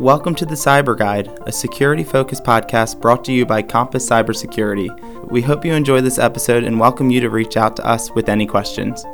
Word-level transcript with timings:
Welcome 0.00 0.34
to 0.36 0.46
the 0.46 0.54
Cyber 0.54 0.96
Guide, 0.96 1.28
a 1.46 1.52
security 1.52 2.02
focused 2.02 2.44
podcast 2.44 3.00
brought 3.00 3.24
to 3.26 3.32
you 3.32 3.44
by 3.44 3.62
Compass 3.62 4.08
Cybersecurity. 4.08 5.30
We 5.30 5.42
hope 5.42 5.64
you 5.64 5.74
enjoy 5.74 6.00
this 6.00 6.18
episode 6.18 6.64
and 6.64 6.80
welcome 6.80 7.10
you 7.10 7.20
to 7.20 7.28
reach 7.30 7.56
out 7.56 7.76
to 7.76 7.86
us 7.86 8.10
with 8.10 8.28
any 8.28 8.46
questions. 8.46 9.04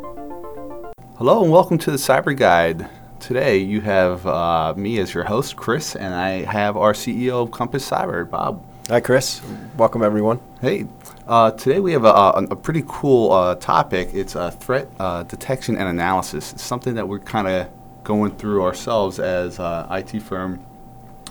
Hello 1.16 1.42
and 1.42 1.50
welcome 1.50 1.78
to 1.78 1.90
the 1.90 1.96
Cyber 1.96 2.36
Guide. 2.36 2.88
Today 3.20 3.58
you 3.58 3.80
have 3.80 4.26
uh, 4.26 4.74
me 4.76 4.98
as 4.98 5.12
your 5.12 5.24
host, 5.24 5.56
Chris, 5.56 5.96
and 5.96 6.14
I 6.14 6.44
have 6.44 6.76
our 6.76 6.92
CEO 6.92 7.42
of 7.42 7.50
Compass 7.50 7.88
Cyber, 7.88 8.28
Bob. 8.28 8.64
Hi, 8.88 9.00
Chris. 9.00 9.42
Welcome, 9.76 10.03
everyone. 10.03 10.40
Hey, 10.62 10.87
uh, 11.26 11.50
today 11.50 11.78
we 11.78 11.92
have 11.92 12.04
a, 12.04 12.08
a, 12.08 12.46
a 12.50 12.56
pretty 12.56 12.82
cool 12.88 13.32
uh, 13.32 13.54
topic. 13.56 14.10
It's 14.14 14.35
uh, 14.35 14.50
threat 14.50 14.88
uh, 14.98 15.24
detection 15.24 15.76
and 15.76 15.88
analysis. 15.88 16.55
It's 16.55 16.62
something 16.62 16.95
that 16.95 17.06
we're 17.06 17.19
kind 17.19 17.46
of 17.46 17.69
going 18.09 18.34
through 18.37 18.62
ourselves 18.62 19.20
as 19.20 19.59
an 19.59 19.87
IT 19.91 20.23
firm, 20.23 20.65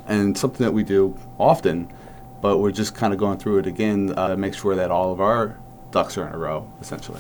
and 0.06 0.38
something 0.38 0.64
that 0.64 0.72
we 0.72 0.84
do 0.84 1.18
often, 1.40 1.92
but 2.40 2.60
we're 2.60 2.72
just 2.72 2.94
kind 2.94 3.12
of 3.12 3.18
going 3.18 3.40
through 3.40 3.58
it 3.58 3.66
again 3.66 4.14
uh, 4.16 4.28
to 4.28 4.38
make 4.38 4.54
sure 4.54 4.76
that 4.76 4.92
all 4.92 5.12
of 5.12 5.20
our 5.20 5.58
ducks 5.90 6.20
are 6.20 6.28
in 6.28 6.36
a 6.36 6.38
row, 6.38 6.72
essentially. 6.80 7.20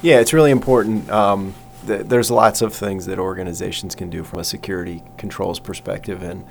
Yeah, 0.00 0.20
it's 0.20 0.32
really 0.32 0.52
important. 0.52 1.10
Um, 1.10 1.56
th- 1.88 2.06
there's 2.06 2.30
lots 2.30 2.62
of 2.62 2.72
things 2.72 3.06
that 3.06 3.18
organizations 3.18 3.96
can 3.96 4.10
do 4.10 4.22
from 4.22 4.38
a 4.38 4.44
security 4.44 5.02
controls 5.16 5.58
perspective, 5.58 6.22
and 6.22 6.44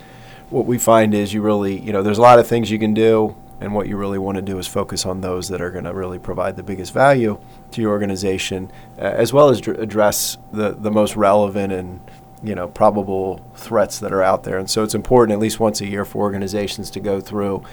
what 0.49 0.65
we 0.65 0.77
find 0.77 1.13
is 1.13 1.33
you 1.33 1.41
really, 1.41 1.79
you 1.79 1.93
know, 1.93 2.03
there's 2.03 2.17
a 2.17 2.21
lot 2.21 2.39
of 2.39 2.45
things 2.45 2.69
you 2.69 2.77
can 2.77 2.93
do, 2.93 3.37
and 3.61 3.73
what 3.73 3.87
you 3.87 3.95
really 3.95 4.19
want 4.19 4.35
to 4.35 4.41
do 4.41 4.57
is 4.59 4.67
focus 4.67 5.05
on 5.05 5.21
those 5.21 5.47
that 5.47 5.61
are 5.61 5.71
going 5.71 5.85
to 5.85 5.93
really 5.93 6.19
provide 6.19 6.57
the 6.57 6.63
biggest 6.63 6.93
value 6.93 7.39
to 7.71 7.79
your 7.79 7.91
organization, 7.91 8.69
uh, 8.97 9.03
as 9.03 9.31
well 9.31 9.47
as 9.47 9.61
dr- 9.61 9.79
address 9.79 10.37
the, 10.51 10.71
the 10.71 10.91
most 10.91 11.15
relevant 11.15 11.71
and 11.71 12.01
you 12.43 12.55
know 12.55 12.67
probable 12.67 13.45
threats 13.55 13.99
that 13.99 14.11
are 14.11 14.23
out 14.23 14.43
there. 14.43 14.57
And 14.57 14.69
so 14.69 14.83
it's 14.83 14.95
important 14.95 15.33
at 15.33 15.39
least 15.39 15.59
once 15.59 15.81
a 15.81 15.87
year 15.87 16.05
for 16.05 16.19
organizations 16.19 16.89
to 16.91 16.99
go 16.99 17.21
through 17.21 17.63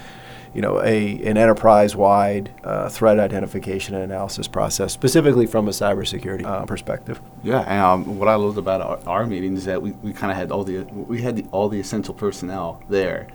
you 0.55 0.62
know, 0.62 0.83
a 0.83 1.22
an 1.25 1.36
enterprise-wide 1.36 2.50
uh, 2.64 2.89
threat 2.89 3.20
identification 3.20 3.94
and 3.94 4.05
analysis 4.05 4.48
process, 4.48 4.92
specifically 4.92 5.47
from 5.47 5.69
a 5.69 5.70
cybersecurity 5.70 6.44
uh, 6.44 6.64
perspective. 6.64 7.20
Yeah, 7.42 7.61
and 7.61 7.81
um, 7.81 8.19
what 8.19 8.28
I 8.28 8.34
loved 8.34 8.59
about 8.59 8.81
our, 8.81 8.98
our 9.06 9.27
meeting 9.27 9.55
is 9.56 9.64
that 9.67 9.81
we, 9.81 9.92
we 9.92 10.12
kind 10.12 10.33
of 10.33 10.36
had 10.36 10.50
all 10.50 10.64
the 10.64 10.83
we 10.83 11.22
had 11.22 11.37
the, 11.37 11.44
all 11.53 11.69
the 11.69 11.78
essential 11.78 12.14
personnel 12.14 12.83
there, 12.89 13.28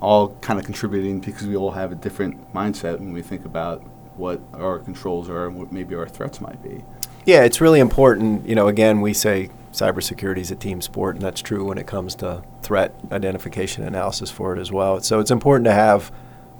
all 0.00 0.30
kind 0.40 0.58
of 0.58 0.64
contributing 0.64 1.20
because 1.20 1.46
we 1.46 1.56
all 1.56 1.72
have 1.72 1.92
a 1.92 1.96
different 1.96 2.52
mindset 2.54 2.98
when 2.98 3.12
we 3.12 3.20
think 3.22 3.44
about 3.44 3.82
what 4.16 4.40
our 4.54 4.78
controls 4.78 5.28
are 5.28 5.46
and 5.46 5.56
what 5.56 5.72
maybe 5.72 5.94
our 5.94 6.08
threats 6.08 6.40
might 6.40 6.62
be. 6.62 6.82
Yeah, 7.26 7.44
it's 7.44 7.60
really 7.60 7.80
important. 7.80 8.48
You 8.48 8.54
know, 8.54 8.68
again, 8.68 9.00
we 9.02 9.12
say 9.12 9.50
cybersecurity 9.72 10.38
is 10.38 10.50
a 10.50 10.56
team 10.56 10.80
sport, 10.80 11.16
and 11.16 11.24
that's 11.24 11.40
true 11.40 11.64
when 11.64 11.78
it 11.78 11.86
comes 11.86 12.14
to 12.16 12.42
threat 12.62 12.94
identification 13.10 13.84
analysis 13.84 14.30
for 14.30 14.54
it 14.54 14.60
as 14.60 14.70
well. 14.70 15.00
So 15.00 15.18
it's 15.18 15.30
important 15.30 15.64
to 15.64 15.72
have 15.72 16.12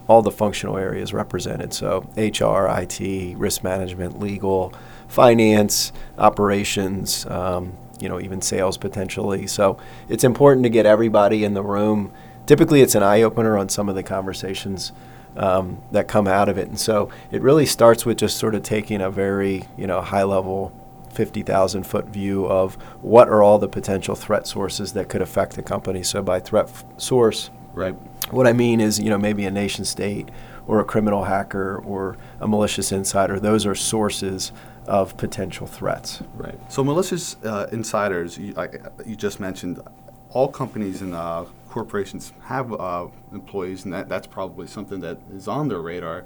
all 0.09 0.23
the 0.23 0.31
functional 0.31 0.77
areas 0.77 1.13
represented. 1.13 1.73
So 1.73 2.09
HR, 2.17 2.67
IT, 2.69 3.37
risk 3.37 3.63
management, 3.63 4.19
legal, 4.19 4.73
finance, 5.09 5.93
operations, 6.19 7.27
um, 7.27 7.75
you 8.01 8.09
know, 8.09 8.21
even 8.21 8.41
sales 8.41 8.77
potentially. 8.77 9.47
So 9.47 9.79
it's 10.09 10.25
important 10.25 10.65
to 10.65 10.71
get 10.71 10.87
everybody 10.87 11.45
in 11.45 11.55
the 11.55 11.63
room. 11.63 12.13
Typically, 12.47 12.81
it's 12.81 12.95
an 12.95 13.03
eye 13.03 13.23
opener 13.23 13.57
on 13.57 13.69
some 13.69 13.89
of 13.89 13.95
the 13.95 14.03
conversations 14.03 14.91
um, 15.37 15.81
that 15.93 16.09
come 16.09 16.27
out 16.27 16.49
of 16.49 16.59
it. 16.59 16.69
And 16.69 16.79
so 16.79 17.11
it 17.31 17.41
really 17.43 17.67
starts 17.67 18.05
with 18.05 18.19
just 18.19 18.37
sort 18.37 18.55
of 18.55 18.63
taking 18.63 19.01
a 19.01 19.11
very, 19.11 19.65
you 19.77 19.87
know, 19.87 20.01
high 20.01 20.25
level 20.25 20.73
50,000 21.13 21.85
foot 21.85 22.07
view 22.07 22.47
of 22.47 22.75
what 23.03 23.29
are 23.29 23.43
all 23.43 23.59
the 23.59 23.69
potential 23.69 24.15
threat 24.15 24.47
sources 24.47 24.93
that 24.95 25.09
could 25.09 25.23
affect 25.23 25.55
the 25.57 25.63
company. 25.63 26.03
So 26.03 26.23
by 26.23 26.41
threat 26.41 26.67
f- 26.69 26.85
source, 26.97 27.51
Right. 27.75 27.95
what 28.31 28.47
I 28.47 28.53
mean 28.53 28.81
is, 28.81 28.99
you 28.99 29.11
know, 29.11 29.19
maybe 29.19 29.45
a 29.47 29.51
nation 29.51 29.85
state 29.85 30.31
or 30.67 30.81
a 30.81 30.85
criminal 30.85 31.25
hacker 31.25 31.77
or 31.85 32.17
a 32.41 32.47
malicious 32.49 32.93
insider. 32.93 33.39
Those 33.41 33.67
are 33.67 33.75
sources 33.75 34.53
of 34.87 35.17
potential 35.17 35.67
threats. 35.67 36.23
Right. 36.35 36.59
So 36.73 36.83
malicious 36.83 37.37
uh, 37.45 37.69
insiders, 37.73 38.39
you, 38.39 38.53
like 38.55 38.83
you 39.07 39.17
just 39.17 39.39
mentioned, 39.41 39.81
all 40.31 40.49
companies 40.49 41.03
and 41.03 41.15
uh, 41.15 41.45
corporations 41.69 42.33
have 42.45 42.73
uh, 42.73 43.07
employees, 43.33 43.85
and 43.85 43.93
that, 43.93 44.09
that's 44.09 44.27
probably 44.27 44.67
something 44.67 45.01
that 45.01 45.19
is 45.35 45.47
on 45.49 45.69
their 45.69 45.81
radar. 45.81 46.25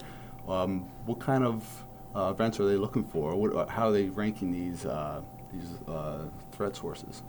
Um, 0.49 0.89
what 1.07 1.19
kind 1.19 1.45
of 1.45 1.85
uh, 2.17 2.31
events 2.31 2.59
are 2.59 2.67
they 2.67 2.77
looking 2.77 3.05
for? 3.05 3.37
What, 3.37 3.55
uh, 3.55 3.67
how 3.67 3.89
are 3.89 3.93
they 3.93 4.07
ranking 4.07 4.51
these 4.53 4.87
uh, 4.87 5.21
these 5.53 5.75
uh, 5.89 6.25
threat 6.53 6.75
sources? 6.75 7.23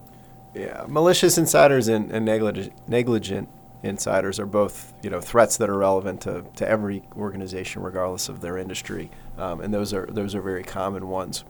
Yeah, 0.54 0.86
malicious 0.88 1.38
insiders 1.38 1.88
and, 1.88 2.10
and 2.12 2.26
negligent, 2.26 3.50
insiders 3.84 4.40
are 4.40 4.46
both 4.46 4.94
you 5.04 5.10
know 5.10 5.22
threats 5.22 5.58
that 5.58 5.70
are 5.70 5.78
relevant 5.78 6.22
to, 6.22 6.44
to 6.56 6.68
every 6.68 7.04
organization 7.16 7.84
regardless 7.84 8.28
of 8.28 8.42
their 8.42 8.58
industry 8.58 9.10
um, 9.38 9.62
and 9.62 9.74
those 9.74 9.94
are 9.94 10.08
those 10.08 10.34
are 10.34 10.42
very 10.42 10.64
common 10.64 11.08
ones 11.08 11.44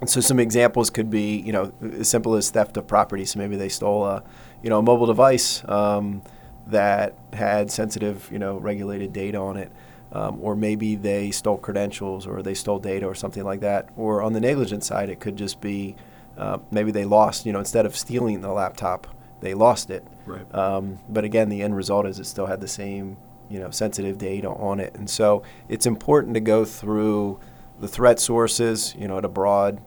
and 0.00 0.10
so 0.10 0.20
some 0.20 0.40
examples 0.40 0.90
could 0.90 1.08
be 1.08 1.36
you 1.36 1.52
know 1.52 1.72
as 1.92 2.08
simple 2.08 2.34
as 2.34 2.50
theft 2.50 2.76
of 2.76 2.88
property 2.88 3.24
so 3.24 3.38
maybe 3.38 3.56
they 3.56 3.68
stole 3.68 4.04
a 4.04 4.24
you 4.62 4.68
know 4.68 4.80
a 4.80 4.82
mobile 4.82 5.06
device 5.06 5.62
um, 5.68 6.22
that 6.66 7.14
had 7.32 7.70
sensitive 7.70 8.28
you 8.32 8.38
know 8.38 8.56
regulated 8.58 9.12
data 9.12 9.38
on 9.38 9.56
it 9.56 9.70
um, 10.14 10.38
or 10.40 10.56
maybe 10.56 10.94
they 10.94 11.30
stole 11.30 11.58
credentials 11.58 12.26
or 12.26 12.40
they 12.42 12.54
stole 12.54 12.78
data 12.78 13.04
or 13.04 13.14
something 13.14 13.44
like 13.44 13.60
that 13.60 13.88
or 13.96 14.22
on 14.22 14.32
the 14.32 14.40
negligent 14.40 14.82
side 14.84 15.10
it 15.10 15.20
could 15.20 15.36
just 15.36 15.60
be 15.60 15.94
uh, 16.38 16.58
maybe 16.70 16.90
they 16.90 17.04
lost 17.04 17.44
you 17.44 17.52
know 17.52 17.58
instead 17.58 17.84
of 17.84 17.94
stealing 17.96 18.40
the 18.40 18.50
laptop 18.52 19.06
they 19.40 19.52
lost 19.54 19.90
it 19.90 20.02
Right. 20.26 20.54
um, 20.54 20.98
but 21.06 21.22
again, 21.24 21.50
the 21.50 21.60
end 21.60 21.76
result 21.76 22.06
is 22.06 22.18
it 22.18 22.24
still 22.24 22.46
had 22.46 22.62
the 22.62 22.68
same, 22.68 23.18
you 23.50 23.58
know, 23.60 23.70
sensitive 23.70 24.16
data 24.16 24.48
on 24.48 24.80
it. 24.80 24.94
And 24.94 25.10
so 25.10 25.42
it's 25.68 25.84
important 25.84 26.32
to 26.32 26.40
go 26.40 26.64
through 26.64 27.38
the 27.78 27.86
threat 27.86 28.18
sources, 28.18 28.94
you 28.96 29.06
know, 29.06 29.18
at 29.18 29.24
a 29.26 29.28
broad, 29.28 29.82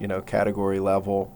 you 0.00 0.08
know, 0.08 0.22
category 0.22 0.80
level. 0.80 1.30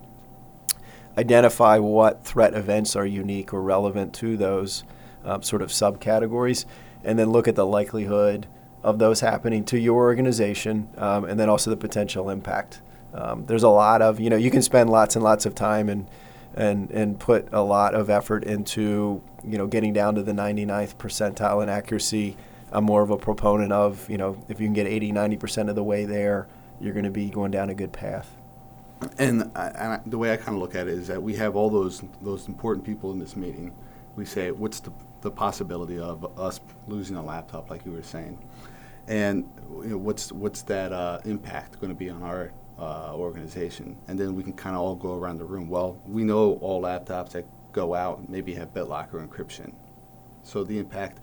Identify 1.19 1.77
what 1.79 2.25
threat 2.25 2.55
events 2.55 2.97
are 2.97 3.05
unique 3.05 3.53
or 3.53 3.61
relevant 3.61 4.15
to 4.15 4.39
those 4.39 4.83
um, 5.27 5.43
sort 5.43 5.61
of 5.61 5.69
subcategories, 5.69 6.65
and 7.05 7.19
then 7.19 7.31
look 7.31 7.49
at 7.49 7.57
the 7.57 7.67
likelihood 7.67 8.47
of 8.83 8.99
those 8.99 9.21
happening 9.21 9.65
to 9.65 9.79
your 9.79 10.03
organization, 10.03 10.89
um, 10.97 11.25
and 11.25 11.39
then 11.39 11.49
also 11.49 11.71
the 11.71 11.77
potential 11.77 12.31
impact. 12.31 12.81
Um, 13.15 13.45
there's 13.47 13.63
a 13.63 13.69
lot 13.69 14.03
of, 14.03 14.19
you 14.19 14.31
know, 14.31 14.37
you 14.37 14.51
can 14.51 14.63
spend 14.63 14.91
lots 14.91 15.17
and 15.17 15.25
lots 15.25 15.47
of 15.47 15.55
time 15.55 15.89
and 15.89 16.09
and 16.55 16.91
and 16.91 17.19
put 17.19 17.49
a 17.53 17.63
lot 17.63 17.95
of 17.95 18.11
effort 18.11 18.45
into 18.45 19.23
you 19.45 19.57
know 19.57 19.67
getting 19.67 19.93
down 19.93 20.15
to 20.15 20.23
the 20.23 20.33
99th 20.33 20.97
percentile 20.97 21.63
in 21.63 21.69
accuracy. 21.69 22.37
I'm 22.71 22.85
more 22.85 23.03
of 23.03 23.11
a 23.11 23.17
proponent 23.17 23.73
of 23.73 24.09
you 24.09 24.19
know 24.19 24.43
if 24.49 24.61
you 24.61 24.67
can 24.67 24.75
get 24.75 24.87
80 24.87 25.13
90 25.13 25.37
percent 25.37 25.69
of 25.71 25.77
the 25.77 25.83
way 25.83 26.05
there, 26.05 26.49
you're 26.81 26.93
going 26.93 27.05
to 27.05 27.11
be 27.11 27.31
going 27.31 27.51
down 27.51 27.71
a 27.71 27.75
good 27.75 27.93
path. 27.93 28.31
And, 29.19 29.51
I, 29.57 29.67
and 29.69 29.93
I, 29.95 30.01
the 30.07 30.17
way 30.17 30.33
I 30.33 30.37
kind 30.37 30.57
of 30.57 30.59
look 30.59 30.77
at 30.77 30.87
it 30.87 30.95
is 30.95 31.09
that 31.09 31.21
we 31.21 31.35
have 31.35 31.57
all 31.57 31.71
those 31.71 32.03
those 32.21 32.49
important 32.49 32.85
people 32.85 33.11
in 33.13 33.19
this 33.19 33.37
meeting. 33.37 33.75
We 34.15 34.27
say, 34.27 34.51
what's 34.51 34.81
the, 34.81 34.93
the 35.23 35.31
possibility 35.31 35.99
of 35.99 36.39
us 36.39 36.61
losing 36.87 37.17
a 37.17 37.25
laptop, 37.25 37.71
like 37.71 37.87
you 37.87 37.93
were 37.93 38.03
saying, 38.03 38.39
and 39.09 39.49
you 39.83 39.91
know, 39.91 39.99
what's 39.99 40.31
what's 40.31 40.63
that 40.63 40.93
uh, 40.93 41.21
impact 41.25 41.81
going 41.81 41.93
to 41.93 41.99
be 41.99 42.11
on 42.11 42.23
our 42.23 42.53
uh, 42.79 43.15
organization? 43.15 43.97
And 44.09 44.19
then 44.19 44.37
we 44.37 44.43
can 44.43 44.53
kind 44.53 44.77
of 44.77 44.83
all 44.83 44.95
go 44.95 45.15
around 45.15 45.39
the 45.39 45.45
room. 45.45 45.69
Well, 45.69 45.99
we 46.07 46.25
know 46.25 46.55
all 46.61 46.83
laptops 46.83 47.31
that 47.31 47.47
go 47.73 47.95
out 47.95 48.29
maybe 48.29 48.55
have 48.55 48.75
BitLocker 48.75 49.27
encryption, 49.27 49.73
so 50.43 50.63
the 50.65 50.79
impact 50.79 51.21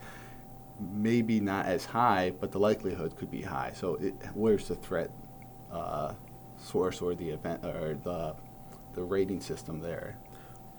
maybe 0.79 1.39
not 1.41 1.65
as 1.65 1.85
high, 1.85 2.31
but 2.39 2.51
the 2.51 2.59
likelihood 2.59 3.15
could 3.17 3.29
be 3.29 3.41
high. 3.41 3.71
So 3.75 3.95
it, 3.95 4.13
where's 4.33 4.67
the 4.67 4.75
threat? 4.75 5.11
Uh, 5.71 6.13
source 6.61 7.01
or 7.01 7.15
the 7.15 7.29
event 7.29 7.63
or 7.63 7.97
the 8.03 8.35
the 8.93 9.03
rating 9.03 9.39
system 9.39 9.79
there. 9.79 10.17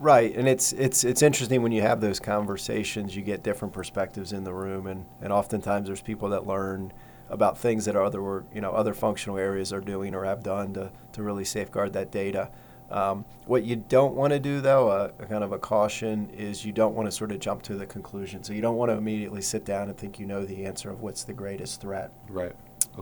Right, 0.01 0.35
and 0.35 0.49
it's 0.49 0.73
it's 0.73 1.05
it's 1.05 1.21
interesting 1.21 1.63
when 1.63 1.73
you 1.73 1.83
have 1.83 2.01
those 2.01 2.19
conversations. 2.19 3.15
You 3.15 3.21
get 3.21 3.43
different 3.43 3.75
perspectives 3.75 4.33
in 4.33 4.45
the 4.45 4.55
room, 4.55 4.87
and, 4.87 5.05
and 5.21 5.31
oftentimes 5.31 5.89
there's 5.89 6.01
people 6.01 6.31
that 6.31 6.47
learn 6.47 6.91
about 7.29 7.59
things 7.59 7.85
that 7.85 7.95
other 7.95 8.45
you 8.55 8.63
know 8.63 8.71
other 8.71 8.95
functional 8.95 9.37
areas 9.37 9.75
are 9.75 9.81
doing 9.83 10.15
or 10.15 10.25
have 10.25 10.43
done 10.43 10.73
to, 10.73 10.91
to 11.13 11.23
really 11.23 11.45
safeguard 11.45 11.93
that 11.93 12.11
data. 12.11 12.51
Um, 12.91 13.27
what 13.45 13.63
you 13.65 13.77
don't 13.77 14.15
want 14.15 14.33
to 14.33 14.41
do, 14.41 14.63
though, 14.63 14.91
a, 14.91 15.05
a 15.23 15.27
kind 15.27 15.45
of 15.45 15.53
a 15.53 15.59
caution, 15.59 16.31
is 16.31 16.65
you 16.65 16.73
don't 16.73 16.95
want 16.95 17.07
to 17.07 17.13
sort 17.13 17.31
of 17.31 17.39
jump 17.39 17.63
to 17.65 17.77
the 17.77 17.85
conclusion. 17.85 18.43
So 18.43 18.55
you 18.55 18.63
don't 18.63 18.77
want 18.77 18.91
to 18.91 18.97
immediately 18.97 19.43
sit 19.43 19.67
down 19.67 19.91
and 19.91 19.99
think 19.99 20.19
you 20.19 20.25
know 20.27 20.47
the 20.47 20.65
answer 20.65 20.89
of 20.91 21.03
what's 21.03 21.25
the 21.25 21.35
greatest 21.35 21.83
threat 21.83 22.11
Right. 22.31 22.53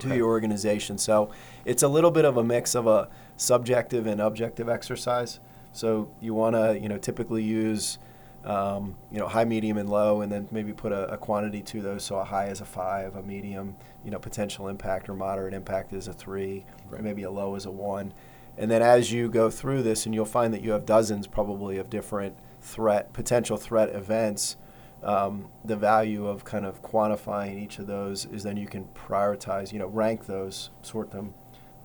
to 0.01 0.15
your 0.15 0.27
organization. 0.27 0.97
So 0.97 1.31
it's 1.63 1.81
a 1.81 1.87
little 1.87 2.11
bit 2.11 2.25
of 2.25 2.35
a 2.35 2.43
mix 2.43 2.75
of 2.75 2.87
a 2.87 3.07
subjective 3.37 4.05
and 4.05 4.19
objective 4.19 4.67
exercise. 4.67 5.39
So 5.73 6.09
you 6.19 6.33
want 6.33 6.55
to, 6.55 6.79
you 6.79 6.89
know, 6.89 6.97
typically 6.97 7.43
use, 7.43 7.99
um, 8.43 8.95
you 9.11 9.19
know, 9.19 9.27
high, 9.27 9.45
medium, 9.45 9.77
and 9.77 9.89
low, 9.89 10.21
and 10.21 10.31
then 10.31 10.47
maybe 10.51 10.73
put 10.73 10.91
a, 10.91 11.13
a 11.13 11.17
quantity 11.17 11.61
to 11.61 11.81
those. 11.81 12.03
So 12.03 12.17
a 12.17 12.23
high 12.23 12.47
is 12.47 12.61
a 12.61 12.65
five, 12.65 13.15
a 13.15 13.21
medium, 13.23 13.75
you 14.03 14.11
know, 14.11 14.19
potential 14.19 14.67
impact 14.67 15.09
or 15.09 15.13
moderate 15.13 15.53
impact 15.53 15.93
is 15.93 16.07
a 16.07 16.13
three, 16.13 16.65
Right. 16.89 16.99
or 16.99 17.03
maybe 17.03 17.23
a 17.23 17.31
low 17.31 17.55
is 17.55 17.65
a 17.65 17.71
one. 17.71 18.13
And 18.57 18.69
then 18.69 18.81
as 18.81 19.11
you 19.11 19.29
go 19.29 19.49
through 19.49 19.83
this, 19.83 20.05
and 20.05 20.13
you'll 20.13 20.25
find 20.25 20.53
that 20.53 20.61
you 20.61 20.71
have 20.71 20.85
dozens 20.85 21.27
probably 21.27 21.77
of 21.77 21.89
different 21.89 22.35
threat, 22.61 23.13
potential 23.13 23.55
threat 23.55 23.89
events, 23.95 24.57
um, 25.01 25.47
the 25.63 25.77
value 25.77 26.27
of 26.27 26.43
kind 26.43 26.65
of 26.65 26.81
quantifying 26.81 27.61
each 27.61 27.79
of 27.79 27.87
those 27.87 28.25
is 28.25 28.43
then 28.43 28.57
you 28.57 28.67
can 28.67 28.85
prioritize, 28.93 29.71
you 29.71 29.79
know, 29.79 29.87
rank 29.87 30.25
those, 30.25 30.71
sort 30.81 31.11
them, 31.11 31.33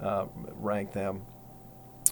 uh, 0.00 0.26
rank 0.58 0.92
them, 0.92 1.22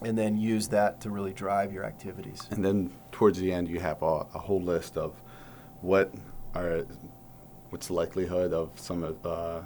and 0.05 0.17
then 0.17 0.37
use 0.37 0.69
that 0.69 1.01
to 1.03 1.11
really 1.11 1.33
drive 1.33 1.73
your 1.73 1.85
activities. 1.85 2.49
And 2.51 2.65
then 2.65 2.91
towards 3.11 3.39
the 3.39 3.53
end, 3.53 3.69
you 3.69 3.81
have 3.81 4.03
a, 4.03 4.27
a 4.35 4.39
whole 4.39 4.61
list 4.61 4.97
of 4.97 5.15
what 5.81 6.13
are 6.55 6.85
what's 7.71 7.87
the 7.87 7.95
likelihood 7.95 8.53
of 8.53 8.71
some 8.77 9.03
of 9.03 9.27
uh, 9.27 9.61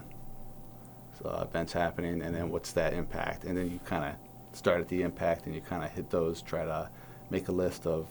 uh, 1.24 1.44
events 1.48 1.72
happening, 1.72 2.22
and 2.22 2.34
then 2.34 2.50
what's 2.50 2.72
that 2.72 2.92
impact, 2.92 3.44
and 3.44 3.56
then 3.56 3.70
you 3.70 3.80
kind 3.84 4.04
of 4.04 4.14
start 4.56 4.80
at 4.80 4.88
the 4.88 5.02
impact, 5.02 5.46
and 5.46 5.54
you 5.54 5.60
kind 5.60 5.82
of 5.82 5.90
hit 5.90 6.08
those, 6.10 6.40
try 6.42 6.64
to 6.64 6.88
make 7.30 7.48
a 7.48 7.52
list 7.52 7.86
of 7.86 8.08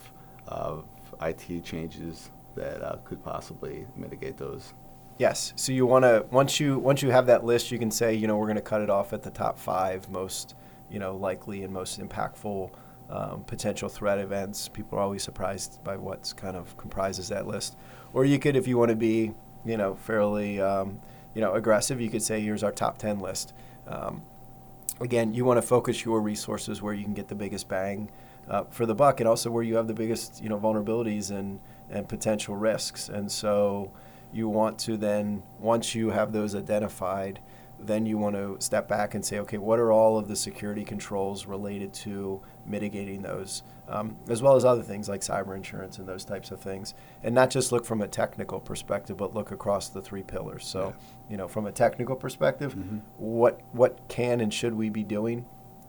of 0.48 0.86
IT 1.22 1.63
changes 1.63 2.30
that 2.56 2.81
uh, 2.83 2.98
could 3.04 3.24
possibly 3.24 3.86
mitigate 3.95 4.38
those. 4.38 4.74
Yes. 5.18 5.54
So 5.56 5.72
you 5.72 5.86
want 5.86 6.04
to 6.04 6.25
once 6.30 6.60
you 6.60 6.77
once 6.77 7.01
you 7.01 7.10
have 7.10 7.25
that 7.27 7.45
list, 7.45 7.72
you 7.72 7.80
can 7.80 7.92
say, 7.92 8.13
you 8.13 8.27
know, 8.27 8.38
we're 8.38 8.48
going 8.48 8.56
to 8.57 8.62
cut 8.62 8.81
it 8.81 8.89
off 8.89 9.13
at 9.13 9.24
the 9.24 9.30
top 9.30 9.57
five 9.57 10.10
most, 10.10 10.56
you 10.90 11.00
know, 11.00 11.16
likely 11.16 11.64
and 11.64 11.74
most 11.74 12.00
impactful 12.00 12.72
um, 13.10 13.44
potential 13.44 13.90
threat 13.90 14.20
events. 14.20 14.68
People 14.68 14.98
are 14.98 15.02
always 15.02 15.24
surprised 15.24 15.84
by 15.84 15.96
what's 15.98 16.34
kind 16.34 16.56
of 16.56 16.76
comprises 16.78 17.30
that 17.30 17.48
list. 17.48 17.78
Or 18.14 18.26
you 18.26 18.40
could, 18.40 18.56
if 18.56 18.68
you 18.68 18.78
want 18.78 18.90
to 18.90 18.96
be, 18.96 19.34
you 19.66 19.78
know, 19.78 19.96
fairly, 19.96 20.62
um, 20.62 21.00
you 21.34 21.42
know, 21.42 21.54
aggressive, 21.54 22.00
you 22.00 22.10
could 22.10 22.24
say, 22.24 22.40
here's 22.42 22.64
our 22.64 22.72
top 22.72 22.98
ten 22.98 23.20
list. 23.20 23.54
Um, 23.88 24.24
again, 25.02 25.34
you 25.34 25.46
want 25.46 25.58
to 25.58 25.62
focus 25.62 26.06
your 26.06 26.22
resources 26.22 26.82
where 26.82 26.94
you 26.94 27.04
can 27.04 27.14
get 27.14 27.28
the 27.28 27.36
biggest 27.36 27.68
bang 27.68 28.10
uh, 28.48 28.64
for 28.70 28.86
the 28.86 28.96
buck, 28.96 29.20
and 29.20 29.28
also 29.28 29.52
where 29.52 29.64
you 29.64 29.76
have 29.76 29.88
the 29.88 29.94
biggest, 29.94 30.42
you 30.42 30.50
know, 30.50 30.60
vulnerabilities 30.60 31.32
and 31.32 31.60
and 31.90 32.08
potential 32.08 32.56
risks. 32.56 33.10
And 33.10 33.32
so 33.32 33.92
you 34.34 34.50
want 34.50 34.80
to 34.80 34.98
then, 34.98 35.44
once 35.60 35.94
you 35.94 36.10
have 36.10 36.32
those 36.32 36.56
identified, 36.56 37.40
then 37.80 38.06
you 38.06 38.18
want 38.18 38.36
to 38.36 38.57
step 38.60 38.88
back 38.88 39.13
and 39.13 39.25
say, 39.25 39.39
okay, 39.39 39.57
what 39.57 39.80
are 39.80 39.92
all 39.92 40.18
of 40.18 40.27
the 40.27 40.36
security 40.36 40.83
controls 40.83 41.45
related 41.45 41.94
to 41.94 42.42
mitigating 42.66 43.22
those, 43.22 43.63
um, 43.88 44.16
as 44.30 44.42
well 44.42 44.56
as 44.56 44.66
other 44.66 44.81
things 44.81 45.10
like 45.10 45.22
cyber 45.22 45.56
insurance 45.56 45.98
and 45.98 46.07
those 46.07 46.25
types 46.25 46.51
of 46.51 46.60
things, 46.60 46.94
and 47.24 47.36
not 47.36 47.50
just 47.50 47.72
look 47.72 47.86
from 47.86 48.01
a 48.01 48.07
technical 48.07 48.60
perspective, 48.60 49.18
but 49.18 49.33
look 49.33 49.51
across 49.51 49.89
the 49.89 50.01
three 50.01 50.24
pillars. 50.24 50.66
So, 50.66 50.88
yeah. 50.88 51.31
you 51.31 51.38
know, 51.38 51.48
from 51.48 51.66
a 51.68 51.72
technical 51.72 52.16
perspective, 52.16 52.75
mm-hmm. 52.75 52.98
what 53.18 53.62
what 53.72 54.00
can 54.07 54.39
and 54.39 54.54
should 54.54 54.74
we 54.74 54.89
be 54.89 55.04
doing 55.04 55.45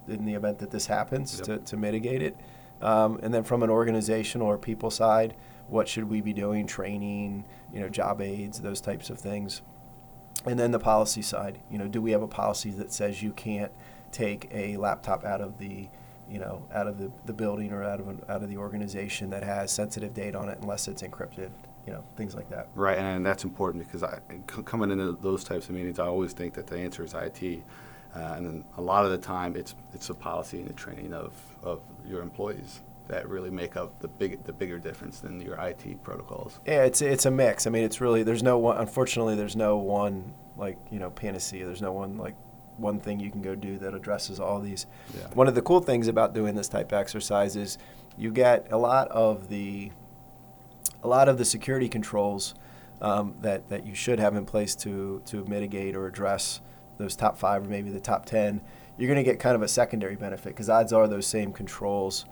in 0.08 0.24
the 0.24 0.34
event 0.34 0.58
that 0.58 0.70
this 0.70 0.86
happens 0.86 1.38
yep. 1.38 1.46
to, 1.46 1.58
to 1.58 1.76
mitigate 1.76 2.22
it, 2.22 2.36
um, 2.82 3.18
and 3.22 3.32
then 3.32 3.44
from 3.44 3.62
an 3.62 3.70
organizational 3.70 4.46
or 4.46 4.58
people 4.58 4.90
side, 4.90 5.34
what 5.68 5.88
should 5.88 6.08
we 6.08 6.20
be 6.20 6.32
doing, 6.32 6.66
training, 6.66 7.44
you 7.72 7.80
know, 7.80 7.88
job 7.88 8.20
aids, 8.20 8.60
those 8.60 8.80
types 8.80 9.10
of 9.10 9.18
things. 9.18 9.62
And 10.46 10.58
then 10.58 10.70
the 10.70 10.78
policy 10.78 11.22
side, 11.22 11.58
you 11.70 11.78
know, 11.78 11.88
do 11.88 12.00
we 12.00 12.12
have 12.12 12.22
a 12.22 12.28
policy 12.28 12.70
that 12.70 12.92
says 12.92 13.22
you 13.22 13.32
can't 13.32 13.72
take 14.12 14.48
a 14.52 14.76
laptop 14.76 15.24
out 15.24 15.40
of 15.40 15.58
the, 15.58 15.88
you 16.30 16.38
know, 16.38 16.64
out 16.72 16.86
of 16.86 16.98
the, 16.98 17.10
the 17.26 17.32
building 17.32 17.72
or 17.72 17.82
out 17.82 18.00
of 18.00 18.08
an, 18.08 18.22
out 18.28 18.42
of 18.42 18.48
the 18.48 18.56
organization 18.56 19.30
that 19.30 19.42
has 19.42 19.72
sensitive 19.72 20.14
data 20.14 20.38
on 20.38 20.48
it 20.48 20.58
unless 20.60 20.86
it's 20.86 21.02
encrypted, 21.02 21.50
you 21.86 21.92
know, 21.92 22.04
things 22.16 22.34
like 22.34 22.48
that. 22.50 22.68
Right, 22.76 22.96
and 22.96 23.26
that's 23.26 23.44
important 23.44 23.84
because 23.84 24.04
I, 24.04 24.20
coming 24.46 24.90
into 24.92 25.12
those 25.20 25.42
types 25.42 25.68
of 25.68 25.74
meetings, 25.74 25.98
I 25.98 26.06
always 26.06 26.32
think 26.32 26.54
that 26.54 26.68
the 26.68 26.78
answer 26.78 27.04
is 27.04 27.14
IT. 27.14 27.62
Uh, 28.14 28.18
and 28.36 28.46
then 28.46 28.64
a 28.78 28.80
lot 28.80 29.04
of 29.04 29.10
the 29.10 29.18
time, 29.18 29.56
it's 29.56 29.74
it's 29.92 30.06
the 30.06 30.14
policy 30.14 30.58
and 30.58 30.68
the 30.68 30.72
training 30.72 31.12
of, 31.12 31.32
of 31.62 31.80
your 32.08 32.22
employees 32.22 32.80
that 33.08 33.28
really 33.28 33.50
make 33.50 33.76
up 33.76 34.00
the 34.00 34.08
big 34.08 34.42
the 34.44 34.52
bigger 34.52 34.78
difference 34.78 35.20
than 35.20 35.40
your 35.40 35.58
IT 35.60 36.02
protocols. 36.02 36.60
Yeah, 36.66 36.84
it's 36.84 37.02
it's 37.02 37.26
a 37.26 37.30
mix. 37.30 37.66
I 37.66 37.70
mean, 37.70 37.84
it's 37.84 38.00
really 38.00 38.22
there's 38.22 38.42
no 38.42 38.58
one. 38.58 38.76
Unfortunately, 38.78 39.34
there's 39.34 39.56
no 39.56 39.76
one 39.76 40.34
like 40.56 40.78
you 40.90 40.98
know 40.98 41.10
panacea. 41.10 41.66
There's 41.66 41.82
no 41.82 41.92
one 41.92 42.16
like 42.16 42.34
one 42.76 43.00
thing 43.00 43.20
you 43.20 43.30
can 43.30 43.42
go 43.42 43.54
do 43.54 43.78
that 43.78 43.94
addresses 43.94 44.40
all 44.40 44.60
these. 44.60 44.86
Yeah. 45.16 45.28
One 45.34 45.48
of 45.48 45.54
the 45.54 45.62
cool 45.62 45.80
things 45.80 46.08
about 46.08 46.34
doing 46.34 46.54
this 46.54 46.68
type 46.68 46.92
of 46.92 46.98
exercise 46.98 47.56
is 47.56 47.78
you 48.16 48.30
get 48.30 48.70
a 48.70 48.76
lot 48.76 49.08
of 49.08 49.48
the 49.48 49.92
a 51.02 51.08
lot 51.08 51.28
of 51.28 51.38
the 51.38 51.44
security 51.44 51.88
controls 51.88 52.54
um, 53.00 53.34
that 53.40 53.68
that 53.68 53.86
you 53.86 53.94
should 53.94 54.18
have 54.18 54.36
in 54.36 54.44
place 54.44 54.74
to 54.76 55.22
to 55.26 55.44
mitigate 55.44 55.94
or 55.94 56.06
address 56.06 56.60
those 56.98 57.14
top 57.14 57.38
five 57.38 57.66
or 57.66 57.68
maybe 57.68 57.90
the 57.90 58.00
top 58.00 58.26
ten. 58.26 58.60
You're 58.98 59.08
going 59.08 59.22
to 59.22 59.30
get 59.30 59.38
kind 59.38 59.54
of 59.54 59.60
a 59.60 59.68
secondary 59.68 60.16
benefit 60.16 60.48
because 60.48 60.70
odds 60.70 60.90
are 60.90 61.06
those 61.06 61.26
same 61.26 61.52
controls 61.52 62.24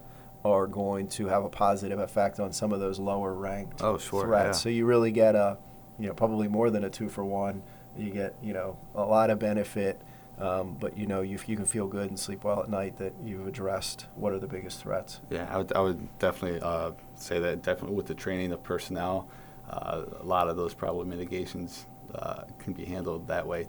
are 0.45 0.67
going 0.67 1.09
to 1.09 1.27
have 1.27 1.45
a 1.45 1.49
positive 1.49 1.99
effect 1.99 2.39
on 2.39 2.53
some 2.53 2.73
of 2.73 2.81
those 2.81 2.99
lower 2.99 3.33
ranked 3.35 3.83
oh, 3.83 3.97
sure, 3.97 4.25
threats. 4.25 4.59
Yeah. 4.59 4.63
So 4.63 4.69
you 4.69 4.85
really 4.85 5.11
get 5.11 5.35
a, 5.35 5.57
you 5.99 6.09
know, 6.09 6.15
probably 6.15 6.49
more 6.49 6.71
than 6.71 6.85
a 6.85 6.91
two 6.91 7.09
for 7.09 7.25
one. 7.25 7.63
You 7.97 8.11
get, 8.11 8.35
you 8.43 8.53
know, 8.53 8.77
a 8.95 9.05
lot 9.05 9.31
of 9.31 9.39
benefit, 9.39 10.01
um, 10.39 10.77
but 10.79 10.99
you 10.99 11.07
know, 11.07 11.23
you, 11.23 11.39
you 11.47 11.57
can 11.57 11.65
feel 11.65 11.87
good 11.87 12.09
and 12.09 12.19
sleep 12.19 12.45
well 12.45 12.63
at 12.63 12.69
night 12.69 12.99
that 12.99 13.15
you've 13.25 13.47
addressed 13.47 14.07
what 14.17 14.33
are 14.33 14.39
the 14.39 14.49
biggest 14.49 14.81
threats. 14.81 15.21
Yeah, 15.31 15.49
I 15.51 15.59
would, 15.59 15.73
I 15.73 15.81
would 15.81 16.19
definitely 16.19 16.61
uh, 16.61 16.93
say 17.15 17.39
that 17.39 17.63
definitely 17.63 17.97
with 17.97 18.07
the 18.07 18.15
training 18.15 18.53
of 18.53 18.63
personnel, 18.63 19.29
uh, 19.71 20.03
a 20.21 20.25
lot 20.25 20.49
of 20.49 20.57
those 20.57 20.75
problem 20.75 21.09
mitigations 21.09 21.87
uh, 22.15 22.43
can 22.59 22.73
be 22.73 22.85
handled 22.85 23.29
that 23.29 23.47
way. 23.47 23.69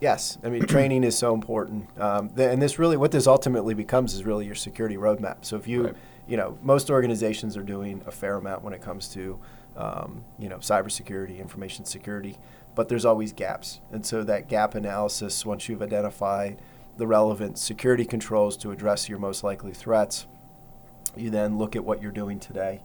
Yes, 0.00 0.38
I 0.42 0.50
mean 0.50 0.66
training 0.66 1.04
is 1.04 1.16
so 1.16 1.32
important, 1.34 1.88
um, 1.98 2.28
th- 2.30 2.52
and 2.52 2.60
this 2.60 2.78
really 2.78 2.96
what 2.96 3.10
this 3.10 3.26
ultimately 3.26 3.74
becomes 3.74 4.12
is 4.12 4.24
really 4.24 4.44
your 4.44 4.54
security 4.54 4.96
roadmap. 4.96 5.44
So 5.44 5.56
if 5.56 5.66
you, 5.66 5.84
right. 5.84 5.94
you 6.26 6.36
know, 6.36 6.58
most 6.62 6.90
organizations 6.90 7.56
are 7.56 7.62
doing 7.62 8.02
a 8.06 8.10
fair 8.10 8.36
amount 8.36 8.62
when 8.62 8.74
it 8.74 8.82
comes 8.82 9.08
to, 9.10 9.38
um, 9.76 10.24
you 10.38 10.48
know, 10.48 10.58
cybersecurity, 10.58 11.38
information 11.38 11.84
security, 11.84 12.36
but 12.74 12.88
there's 12.88 13.04
always 13.04 13.32
gaps, 13.32 13.80
and 13.92 14.04
so 14.04 14.24
that 14.24 14.48
gap 14.48 14.74
analysis, 14.74 15.46
once 15.46 15.68
you've 15.68 15.82
identified 15.82 16.60
the 16.96 17.06
relevant 17.06 17.56
security 17.58 18.04
controls 18.04 18.56
to 18.58 18.72
address 18.72 19.08
your 19.08 19.18
most 19.18 19.42
likely 19.44 19.72
threats, 19.72 20.26
you 21.16 21.30
then 21.30 21.56
look 21.56 21.76
at 21.76 21.84
what 21.84 22.02
you're 22.02 22.12
doing 22.12 22.40
today, 22.40 22.82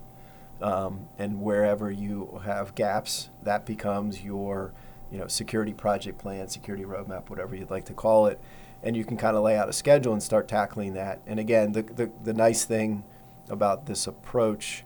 um, 0.61 1.07
and 1.17 1.41
wherever 1.41 1.91
you 1.91 2.41
have 2.45 2.75
gaps, 2.75 3.29
that 3.43 3.65
becomes 3.65 4.23
your 4.23 4.73
you 5.11 5.17
know, 5.17 5.27
security 5.27 5.73
project 5.73 6.17
plan, 6.17 6.47
security 6.47 6.85
roadmap, 6.85 7.29
whatever 7.29 7.55
you'd 7.55 7.71
like 7.71 7.85
to 7.85 7.93
call 7.93 8.27
it, 8.27 8.39
and 8.83 8.95
you 8.95 9.03
can 9.03 9.17
kind 9.17 9.35
of 9.35 9.43
lay 9.43 9.57
out 9.57 9.69
a 9.69 9.73
schedule 9.73 10.13
and 10.13 10.23
start 10.23 10.47
tackling 10.47 10.93
that. 10.93 11.21
And 11.25 11.39
again, 11.39 11.71
the, 11.71 11.83
the, 11.83 12.11
the 12.23 12.33
nice 12.33 12.65
thing 12.65 13.03
about 13.49 13.85
this 13.85 14.07
approach 14.07 14.85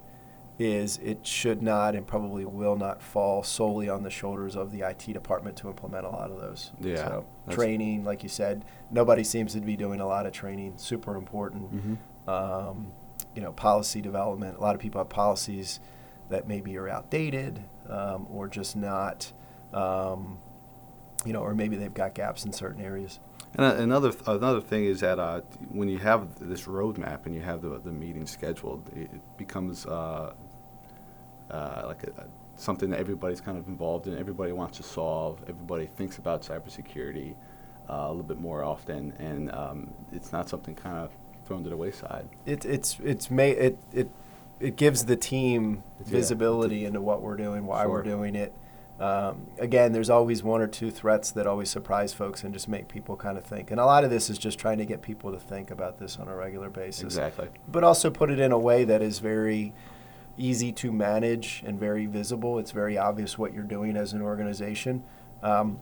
is 0.59 0.99
it 0.99 1.25
should 1.25 1.61
not 1.61 1.95
and 1.95 2.05
probably 2.05 2.45
will 2.45 2.75
not 2.75 3.01
fall 3.01 3.43
solely 3.43 3.89
on 3.89 4.03
the 4.03 4.09
shoulders 4.09 4.55
of 4.55 4.71
the 4.71 4.81
IT 4.81 5.11
department 5.11 5.57
to 5.57 5.67
implement 5.67 6.05
a 6.05 6.09
lot 6.09 6.31
of 6.31 6.39
those. 6.39 6.71
Yeah. 6.79 6.95
So 6.95 7.25
training, 7.49 8.05
like 8.05 8.23
you 8.23 8.29
said, 8.29 8.63
nobody 8.91 9.23
seems 9.23 9.53
to 9.53 9.61
be 9.61 9.75
doing 9.75 9.99
a 9.99 10.07
lot 10.07 10.25
of 10.25 10.31
training. 10.31 10.73
Super 10.77 11.15
important. 11.15 11.73
Mm-hmm. 11.73 12.29
Um, 12.29 12.91
you 13.35 13.41
know, 13.41 13.51
policy 13.51 13.99
development. 13.99 14.57
A 14.57 14.61
lot 14.61 14.75
of 14.75 14.81
people 14.81 14.99
have 14.99 15.09
policies 15.09 15.79
that 16.29 16.47
maybe 16.47 16.77
are 16.77 16.87
outdated 16.87 17.63
um, 17.89 18.27
or 18.29 18.47
just 18.47 18.75
not 18.75 19.33
um, 19.73 20.37
you 21.25 21.33
know, 21.33 21.41
or 21.41 21.53
maybe 21.53 21.75
they've 21.75 21.93
got 21.93 22.13
gaps 22.13 22.45
in 22.45 22.53
certain 22.53 22.83
areas. 22.83 23.19
And 23.55 23.65
uh, 23.65 23.75
another 23.75 24.11
another 24.25 24.61
thing 24.61 24.85
is 24.85 25.01
that 25.01 25.19
uh, 25.19 25.41
when 25.69 25.87
you 25.87 25.99
have 25.99 26.39
this 26.39 26.63
roadmap 26.63 27.25
and 27.25 27.35
you 27.35 27.41
have 27.41 27.61
the, 27.61 27.79
the 27.79 27.91
meeting 27.91 28.25
scheduled, 28.25 28.89
it 28.95 29.09
becomes 29.37 29.85
uh, 29.85 30.33
uh, 31.51 31.83
like 31.85 32.03
a, 32.03 32.25
something 32.55 32.89
that 32.89 32.99
everybody's 32.99 33.41
kind 33.41 33.57
of 33.57 33.67
involved 33.67 34.07
in. 34.07 34.17
Everybody 34.17 34.51
wants 34.53 34.77
to 34.77 34.83
solve. 34.83 35.39
Everybody 35.43 35.85
thinks 35.85 36.17
about 36.17 36.41
cybersecurity 36.41 37.35
uh, 37.89 37.93
a 37.93 38.09
little 38.09 38.23
bit 38.23 38.39
more 38.39 38.63
often, 38.63 39.13
and 39.19 39.51
um, 39.51 39.93
it's 40.11 40.31
not 40.31 40.49
something 40.49 40.73
kind 40.73 40.97
of 40.97 41.11
thrown 41.45 41.63
to 41.63 41.69
the 41.69 41.77
wayside. 41.77 42.27
It, 42.45 42.65
it's 42.65 42.97
it's 43.03 43.29
ma- 43.29 43.43
it 43.43 43.77
it 43.91 44.09
it 44.59 44.75
gives 44.77 45.05
the 45.05 45.15
team 45.15 45.83
visibility 45.99 46.77
yeah. 46.77 46.87
into 46.87 47.01
what 47.01 47.21
we're 47.21 47.37
doing, 47.37 47.65
why 47.65 47.83
sure. 47.83 47.91
we're 47.91 48.03
doing 48.03 48.35
it. 48.35 48.53
Um, 49.03 49.47
again, 49.59 49.91
there's 49.91 50.09
always 50.09 50.43
one 50.43 50.61
or 50.61 50.67
two 50.67 50.89
threats 50.89 51.29
that 51.31 51.45
always 51.45 51.69
surprise 51.69 52.13
folks 52.13 52.45
and 52.45 52.53
just 52.53 52.69
make 52.69 52.87
people 52.87 53.17
kind 53.17 53.37
of 53.37 53.43
think. 53.43 53.69
And 53.69 53.77
a 53.77 53.85
lot 53.85 54.05
of 54.05 54.09
this 54.09 54.29
is 54.29 54.37
just 54.37 54.57
trying 54.57 54.77
to 54.77 54.85
get 54.85 55.01
people 55.01 55.33
to 55.33 55.39
think 55.39 55.71
about 55.71 55.99
this 55.99 56.17
on 56.17 56.29
a 56.29 56.35
regular 56.35 56.69
basis. 56.69 57.03
Exactly. 57.03 57.49
But 57.67 57.83
also 57.83 58.09
put 58.09 58.31
it 58.31 58.39
in 58.39 58.53
a 58.53 58.57
way 58.57 58.85
that 58.85 59.01
is 59.01 59.19
very 59.19 59.73
easy 60.37 60.71
to 60.71 60.89
manage 60.89 61.63
and 61.65 61.77
very 61.77 62.05
visible. 62.05 62.57
It's 62.59 62.71
very 62.71 62.97
obvious 62.97 63.37
what 63.37 63.53
you're 63.53 63.63
doing 63.63 63.97
as 63.97 64.13
an 64.13 64.21
organization. 64.21 65.03
Um, 65.41 65.81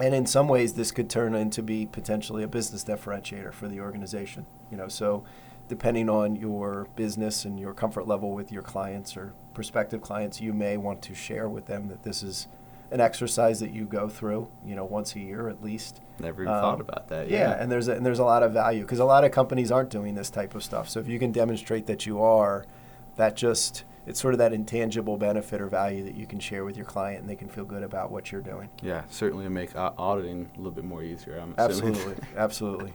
and 0.00 0.12
in 0.12 0.26
some 0.26 0.48
ways, 0.48 0.72
this 0.72 0.90
could 0.90 1.08
turn 1.08 1.36
into 1.36 1.62
be 1.62 1.86
potentially 1.86 2.42
a 2.42 2.48
business 2.48 2.82
differentiator 2.82 3.52
for 3.52 3.68
the 3.68 3.78
organization. 3.78 4.44
You 4.72 4.76
know, 4.76 4.88
so 4.88 5.22
depending 5.70 6.10
on 6.10 6.34
your 6.34 6.88
business 6.96 7.44
and 7.44 7.58
your 7.58 7.72
comfort 7.72 8.04
level 8.08 8.32
with 8.32 8.50
your 8.50 8.60
clients 8.60 9.16
or 9.16 9.32
prospective 9.54 10.02
clients, 10.02 10.40
you 10.40 10.52
may 10.52 10.76
want 10.76 11.00
to 11.00 11.14
share 11.14 11.48
with 11.48 11.66
them 11.66 11.86
that 11.86 12.02
this 12.02 12.24
is 12.24 12.48
an 12.90 13.00
exercise 13.00 13.60
that 13.60 13.70
you 13.70 13.84
go 13.84 14.08
through, 14.08 14.48
you 14.66 14.74
know, 14.74 14.84
once 14.84 15.14
a 15.14 15.20
year 15.20 15.48
at 15.48 15.62
least. 15.62 16.00
Never 16.18 16.42
even 16.42 16.52
um, 16.52 16.60
thought 16.60 16.80
about 16.80 17.06
that. 17.06 17.30
Yeah. 17.30 17.50
yeah, 17.50 17.62
and 17.62 17.70
there's 17.70 17.86
a, 17.86 17.92
and 17.92 18.04
there's 18.04 18.18
a 18.18 18.24
lot 18.24 18.42
of 18.42 18.52
value 18.52 18.82
because 18.82 18.98
a 18.98 19.04
lot 19.04 19.22
of 19.22 19.30
companies 19.30 19.70
aren't 19.70 19.90
doing 19.90 20.16
this 20.16 20.28
type 20.28 20.56
of 20.56 20.64
stuff. 20.64 20.88
So 20.88 20.98
if 20.98 21.06
you 21.06 21.20
can 21.20 21.30
demonstrate 21.30 21.86
that 21.86 22.04
you 22.04 22.20
are, 22.20 22.66
that 23.14 23.36
just 23.36 23.84
it's 24.06 24.20
sort 24.20 24.34
of 24.34 24.38
that 24.38 24.52
intangible 24.52 25.16
benefit 25.16 25.60
or 25.60 25.68
value 25.68 26.02
that 26.02 26.16
you 26.16 26.26
can 26.26 26.40
share 26.40 26.64
with 26.64 26.76
your 26.76 26.86
client 26.86 27.20
and 27.20 27.30
they 27.30 27.36
can 27.36 27.48
feel 27.48 27.64
good 27.64 27.84
about 27.84 28.10
what 28.10 28.32
you're 28.32 28.40
doing. 28.40 28.68
Yeah, 28.82 29.02
certainly 29.08 29.48
make 29.48 29.70
auditing 29.76 30.50
a 30.54 30.58
little 30.58 30.72
bit 30.72 30.84
more 30.84 31.04
easier. 31.04 31.38
I'm. 31.38 31.54
Absolutely, 31.56 32.16
absolutely. 32.36 32.92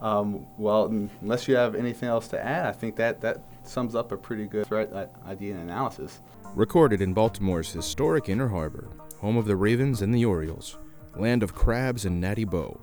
Um, 0.00 0.46
well, 0.56 0.86
unless 1.20 1.48
you 1.48 1.56
have 1.56 1.74
anything 1.74 2.08
else 2.08 2.28
to 2.28 2.42
add, 2.42 2.66
I 2.66 2.72
think 2.72 2.96
that, 2.96 3.20
that 3.20 3.42
sums 3.64 3.94
up 3.94 4.12
a 4.12 4.16
pretty 4.16 4.46
good 4.46 4.66
threat 4.66 4.92
uh, 4.92 5.06
idea 5.26 5.54
and 5.54 5.62
analysis. 5.62 6.20
Recorded 6.54 7.00
in 7.00 7.12
Baltimore's 7.12 7.72
historic 7.72 8.28
Inner 8.28 8.48
Harbor, 8.48 8.88
home 9.20 9.36
of 9.36 9.46
the 9.46 9.56
Ravens 9.56 10.00
and 10.00 10.14
the 10.14 10.24
Orioles, 10.24 10.78
land 11.16 11.42
of 11.42 11.54
crabs 11.54 12.04
and 12.04 12.20
natty 12.20 12.44
boh. 12.44 12.80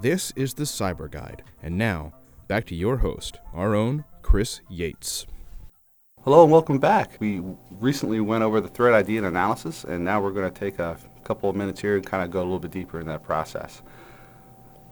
This 0.00 0.32
is 0.36 0.54
the 0.54 0.64
Cyber 0.64 1.10
Guide. 1.10 1.42
And 1.62 1.76
now, 1.76 2.12
back 2.46 2.66
to 2.66 2.74
your 2.74 2.98
host, 2.98 3.38
our 3.54 3.74
own 3.74 4.04
Chris 4.22 4.60
Yates. 4.68 5.26
Hello 6.22 6.42
and 6.42 6.52
welcome 6.52 6.78
back. 6.78 7.16
We 7.20 7.42
recently 7.70 8.20
went 8.20 8.44
over 8.44 8.60
the 8.60 8.68
threat 8.68 8.92
ID 8.92 9.16
and 9.16 9.26
analysis, 9.26 9.84
and 9.84 10.04
now 10.04 10.20
we're 10.20 10.32
going 10.32 10.52
to 10.52 10.60
take 10.60 10.78
a 10.78 10.98
couple 11.24 11.48
of 11.48 11.56
minutes 11.56 11.80
here 11.80 11.96
and 11.96 12.04
kind 12.04 12.22
of 12.22 12.30
go 12.30 12.40
a 12.40 12.44
little 12.44 12.58
bit 12.58 12.70
deeper 12.70 13.00
in 13.00 13.06
that 13.06 13.22
process. 13.22 13.80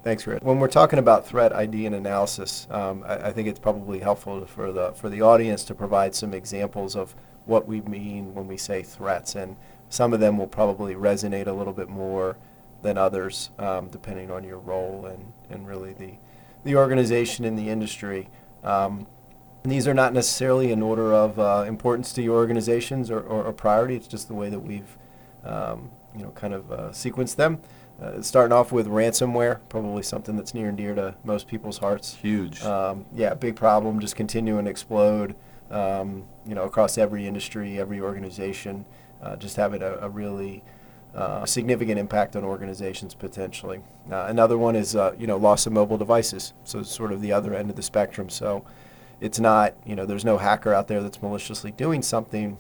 Thanks, 0.07 0.25
Rick. 0.25 0.45
When 0.45 0.61
we're 0.61 0.69
talking 0.69 1.01
about 1.01 1.27
threat 1.27 1.53
ID 1.53 1.85
and 1.85 1.93
analysis, 1.93 2.69
um, 2.71 3.03
I, 3.05 3.27
I, 3.27 3.33
think 3.33 3.49
it's 3.49 3.59
probably 3.59 3.99
helpful 3.99 4.47
for 4.47 4.71
the 4.71 4.93
for 4.93 5.09
the 5.09 5.21
audience 5.21 5.65
to 5.65 5.75
provide 5.75 6.15
some 6.15 6.33
examples 6.33 6.95
of 6.95 7.17
what 7.45 7.67
we 7.67 7.81
mean 7.81 8.33
when 8.33 8.47
we 8.47 8.57
say 8.57 8.85
threats, 8.85 9.35
and 9.35 9.57
some 9.89 10.13
of 10.13 10.21
them 10.21 10.39
will 10.39 10.47
probably 10.47 10.95
resonate 10.95 11.49
a 11.49 11.53
little 11.53 11.73
bit 11.73 11.89
more 11.89 12.37
than 12.83 12.97
others, 12.97 13.51
um, 13.59 13.89
depending 13.89 14.31
on 14.31 14.45
your 14.45 14.59
role 14.59 15.07
and, 15.07 15.33
and 15.51 15.67
really 15.67 15.93
the 15.93 16.13
the 16.63 16.77
organization 16.77 17.45
in 17.45 17.57
the 17.57 17.69
industry. 17.69 18.29
Um, 18.63 19.09
these 19.65 19.89
are 19.89 19.95
not 19.95 20.13
necessarily 20.13 20.71
in 20.71 20.83
order 20.83 21.13
of 21.13 21.37
uh, 21.41 21.65
importance 21.67 22.13
to 22.13 22.23
your 22.23 22.37
organizations 22.37 23.11
or, 23.11 23.19
or, 23.19 23.43
or, 23.43 23.53
priority. 23.53 23.97
It's 23.97 24.07
just 24.07 24.29
the 24.29 24.35
way 24.35 24.51
that 24.51 24.61
we've 24.61 24.97
um, 25.43 25.91
you 26.15 26.23
know 26.23 26.31
kind 26.31 26.55
of 26.55 26.71
uh, 26.71 26.91
sequenced 26.91 27.35
them. 27.35 27.61
Uh, 28.01 28.21
starting 28.21 28.53
off 28.53 28.73
with 28.73 28.87
ransomware, 28.87 29.59
probably 29.71 30.03
something 30.03 30.37
that's 30.37 30.53
near 30.53 30.69
and 30.69 30.77
dear 30.77 30.95
to 30.95 31.15
most 31.25 31.49
people's 31.49 31.79
hearts. 31.79 32.15
Huge. 32.17 32.63
Um, 32.63 33.07
yeah, 33.15 33.33
big 33.33 33.57
problem. 33.57 34.01
Just 34.01 34.17
continuing 34.17 34.67
to 34.67 34.71
explode. 34.71 35.35
Um, 35.71 36.25
you 36.47 36.55
know, 36.55 36.65
across 36.65 36.99
every 36.99 37.27
industry, 37.27 37.81
every 37.81 38.01
organization, 38.01 38.85
uh, 39.23 39.35
just 39.37 39.57
having 39.57 39.83
a, 39.83 39.97
a 39.97 40.09
really 40.09 40.63
uh, 41.15 41.47
significant 41.47 41.99
impact 41.99 42.37
on 42.37 42.45
organizations 42.45 43.15
potentially. 43.15 43.81
Uh, 44.13 44.27
another 44.29 44.59
one 44.59 44.77
is 44.77 44.95
uh, 44.95 45.15
you 45.19 45.27
know 45.27 45.39
loss 45.39 45.67
of 45.67 45.73
mobile 45.73 45.97
devices. 45.97 46.53
So 46.65 46.81
it's 46.81 46.95
sort 46.95 47.13
of 47.13 47.23
the 47.23 47.33
other 47.33 47.55
end 47.55 47.71
of 47.71 47.77
the 47.77 47.83
spectrum. 47.83 48.29
So 48.29 48.65
it's 49.23 49.41
not 49.41 49.75
you 49.87 49.97
know 49.97 50.05
there's 50.05 50.25
no 50.25 50.37
hacker 50.37 50.75
out 50.75 50.87
there 50.87 51.03
that's 51.03 51.23
maliciously 51.23 51.71
doing 51.71 52.03
something, 52.03 52.59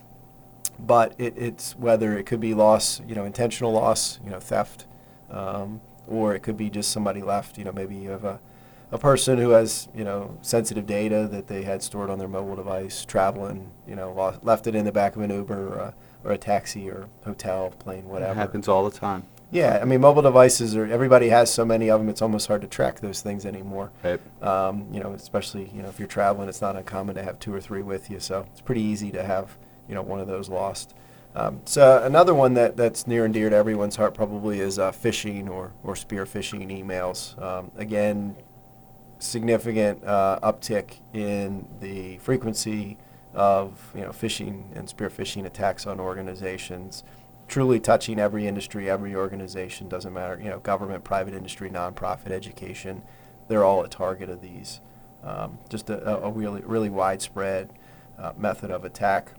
but 0.79 1.15
it, 1.19 1.35
it's 1.37 1.77
whether 1.77 2.17
it 2.17 2.25
could 2.25 2.41
be 2.41 2.55
loss, 2.55 3.03
you 3.07 3.15
know, 3.15 3.27
intentional 3.27 3.73
loss, 3.73 4.19
you 4.25 4.31
know, 4.31 4.41
theft 4.41 4.87
um, 5.31 5.81
or 6.07 6.35
it 6.35 6.41
could 6.41 6.57
be 6.57 6.71
just 6.71 6.91
somebody 6.91 7.23
left. 7.23 7.59
You 7.59 7.65
know, 7.65 7.73
maybe 7.73 7.97
you 7.97 8.11
have 8.11 8.25
a, 8.25 8.41
a 8.93 8.99
person 8.99 9.39
who 9.39 9.51
has 9.51 9.89
you 9.95 10.05
know 10.05 10.39
sensitive 10.43 10.87
data 10.87 11.29
that 11.31 11.49
they 11.49 11.63
had 11.63 11.83
stored 11.83 12.11
on 12.11 12.19
their 12.19 12.29
mobile 12.29 12.57
device, 12.57 13.05
traveling. 13.05 13.71
You 13.87 13.97
know, 13.97 14.13
lost, 14.13 14.45
left 14.45 14.67
it 14.67 14.75
in 14.75 14.85
the 14.85 14.93
back 14.93 15.17
of 15.17 15.23
an 15.23 15.31
Uber 15.31 15.69
or 15.69 15.79
a, 15.79 15.95
or 16.25 16.33
a 16.33 16.39
taxi 16.39 16.89
or 16.89 17.09
hotel, 17.25 17.71
plane, 17.71 18.09
whatever. 18.09 18.33
It 18.33 18.37
happens 18.37 18.69
all 18.69 18.89
the 18.89 18.97
time. 18.97 19.25
Yeah, 19.51 19.79
I 19.81 19.85
mean, 19.85 20.01
mobile 20.01 20.23
devices 20.23 20.77
are. 20.77 20.87
Everybody 20.87 21.29
has 21.29 21.53
so 21.53 21.65
many 21.65 21.89
of 21.89 22.01
them. 22.01 22.09
It's 22.09 22.21
almost 22.21 22.49
hard 22.49 22.63
to 22.63 22.67
track 22.67 23.01
those 23.01 23.21
things 23.21 23.47
anymore. 23.47 23.93
Right. 24.03 24.21
Um, 24.43 24.89
you 24.91 25.01
know, 25.01 25.13
especially 25.13 25.71
you 25.73 25.83
know 25.83 25.89
if 25.89 25.99
you're 25.99 26.09
traveling, 26.09 26.49
it's 26.49 26.61
not 26.61 26.75
uncommon 26.75 27.15
to 27.15 27.23
have 27.23 27.39
two 27.39 27.55
or 27.55 27.61
three 27.61 27.83
with 27.83 28.11
you. 28.11 28.19
So 28.19 28.47
it's 28.51 28.61
pretty 28.61 28.83
easy 28.83 29.13
to 29.13 29.23
have 29.23 29.57
you 29.89 29.95
know 29.95 30.03
one 30.03 30.19
of 30.19 30.27
those 30.27 30.49
lost. 30.49 30.95
Um, 31.37 31.61
so 31.67 32.03
another 32.03 32.33
one 32.33 32.55
that, 32.55 32.79
that's 32.79 33.07
near 33.07 33.27
and 33.27 33.35
dear 33.35 33.51
to 33.51 33.57
everyone's 33.57 33.97
heart 33.97 34.15
probably 34.15 34.61
is 34.61 34.79
uh, 34.79 34.91
phishing 34.91 35.51
or, 35.51 35.75
or 35.85 35.95
spear 35.95 36.25
phishing 36.25 36.67
emails. 36.71 37.41
Um, 37.41 37.71
again, 37.77 38.37
significant 39.19 40.03
uh, 40.03 40.39
uptick 40.43 41.01
in 41.13 41.69
the 41.81 42.17
frequency 42.19 42.97
of 43.35 43.93
you 43.95 44.01
know 44.01 44.11
phishing 44.11 44.75
and 44.75 44.89
spear 44.89 45.11
phishing 45.11 45.45
attacks 45.45 45.87
on 45.87 46.01
organizations, 46.01 47.05
truly 47.49 47.79
touching 47.81 48.19
every 48.19 48.47
industry, 48.47 48.89
every 48.89 49.15
organization. 49.15 49.91
Doesn't 49.91 50.15
matter 50.15 50.41
you 50.43 50.49
know 50.49 50.61
government, 50.61 51.05
private 51.05 51.35
industry, 51.35 51.69
nonprofit, 51.69 52.31
education. 52.31 53.03
They're 53.49 53.65
all 53.65 53.85
a 53.85 53.89
target 53.89 54.31
of 54.31 54.41
these. 54.41 54.81
Um, 55.23 55.59
just 55.69 55.91
a, 55.91 56.25
a, 56.25 56.31
really 56.31 56.63
really 56.63 56.89
widespread 56.89 57.75
uh, 58.19 58.33
method 58.39 58.71
of 58.71 58.87
attack. 58.87 59.33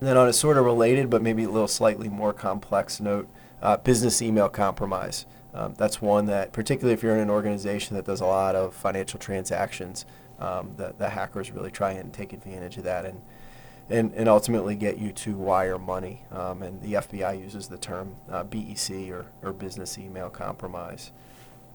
And 0.00 0.08
then 0.08 0.16
on 0.16 0.28
a 0.28 0.32
sort 0.32 0.58
of 0.58 0.64
related 0.64 1.08
but 1.10 1.22
maybe 1.22 1.44
a 1.44 1.50
little 1.50 1.68
slightly 1.68 2.08
more 2.08 2.32
complex 2.32 3.00
note, 3.00 3.28
uh, 3.62 3.76
business 3.78 4.20
email 4.20 4.48
compromise. 4.48 5.26
Um, 5.54 5.74
that's 5.78 6.02
one 6.02 6.26
that, 6.26 6.52
particularly 6.52 6.94
if 6.94 7.02
you're 7.02 7.14
in 7.14 7.20
an 7.20 7.30
organization 7.30 7.96
that 7.96 8.04
does 8.04 8.20
a 8.20 8.26
lot 8.26 8.56
of 8.56 8.74
financial 8.74 9.20
transactions, 9.20 10.04
um, 10.40 10.74
the, 10.76 10.94
the 10.98 11.08
hackers 11.10 11.52
really 11.52 11.70
try 11.70 11.92
and 11.92 12.12
take 12.12 12.32
advantage 12.32 12.76
of 12.76 12.84
that 12.84 13.04
and, 13.04 13.22
and, 13.88 14.12
and 14.14 14.28
ultimately 14.28 14.74
get 14.74 14.98
you 14.98 15.12
to 15.12 15.36
wire 15.36 15.78
money. 15.78 16.24
Um, 16.32 16.62
and 16.62 16.82
the 16.82 16.94
FBI 16.94 17.40
uses 17.40 17.68
the 17.68 17.78
term 17.78 18.16
uh, 18.28 18.42
BEC 18.42 19.10
or, 19.10 19.26
or 19.42 19.52
business 19.52 19.96
email 19.96 20.28
compromise. 20.28 21.12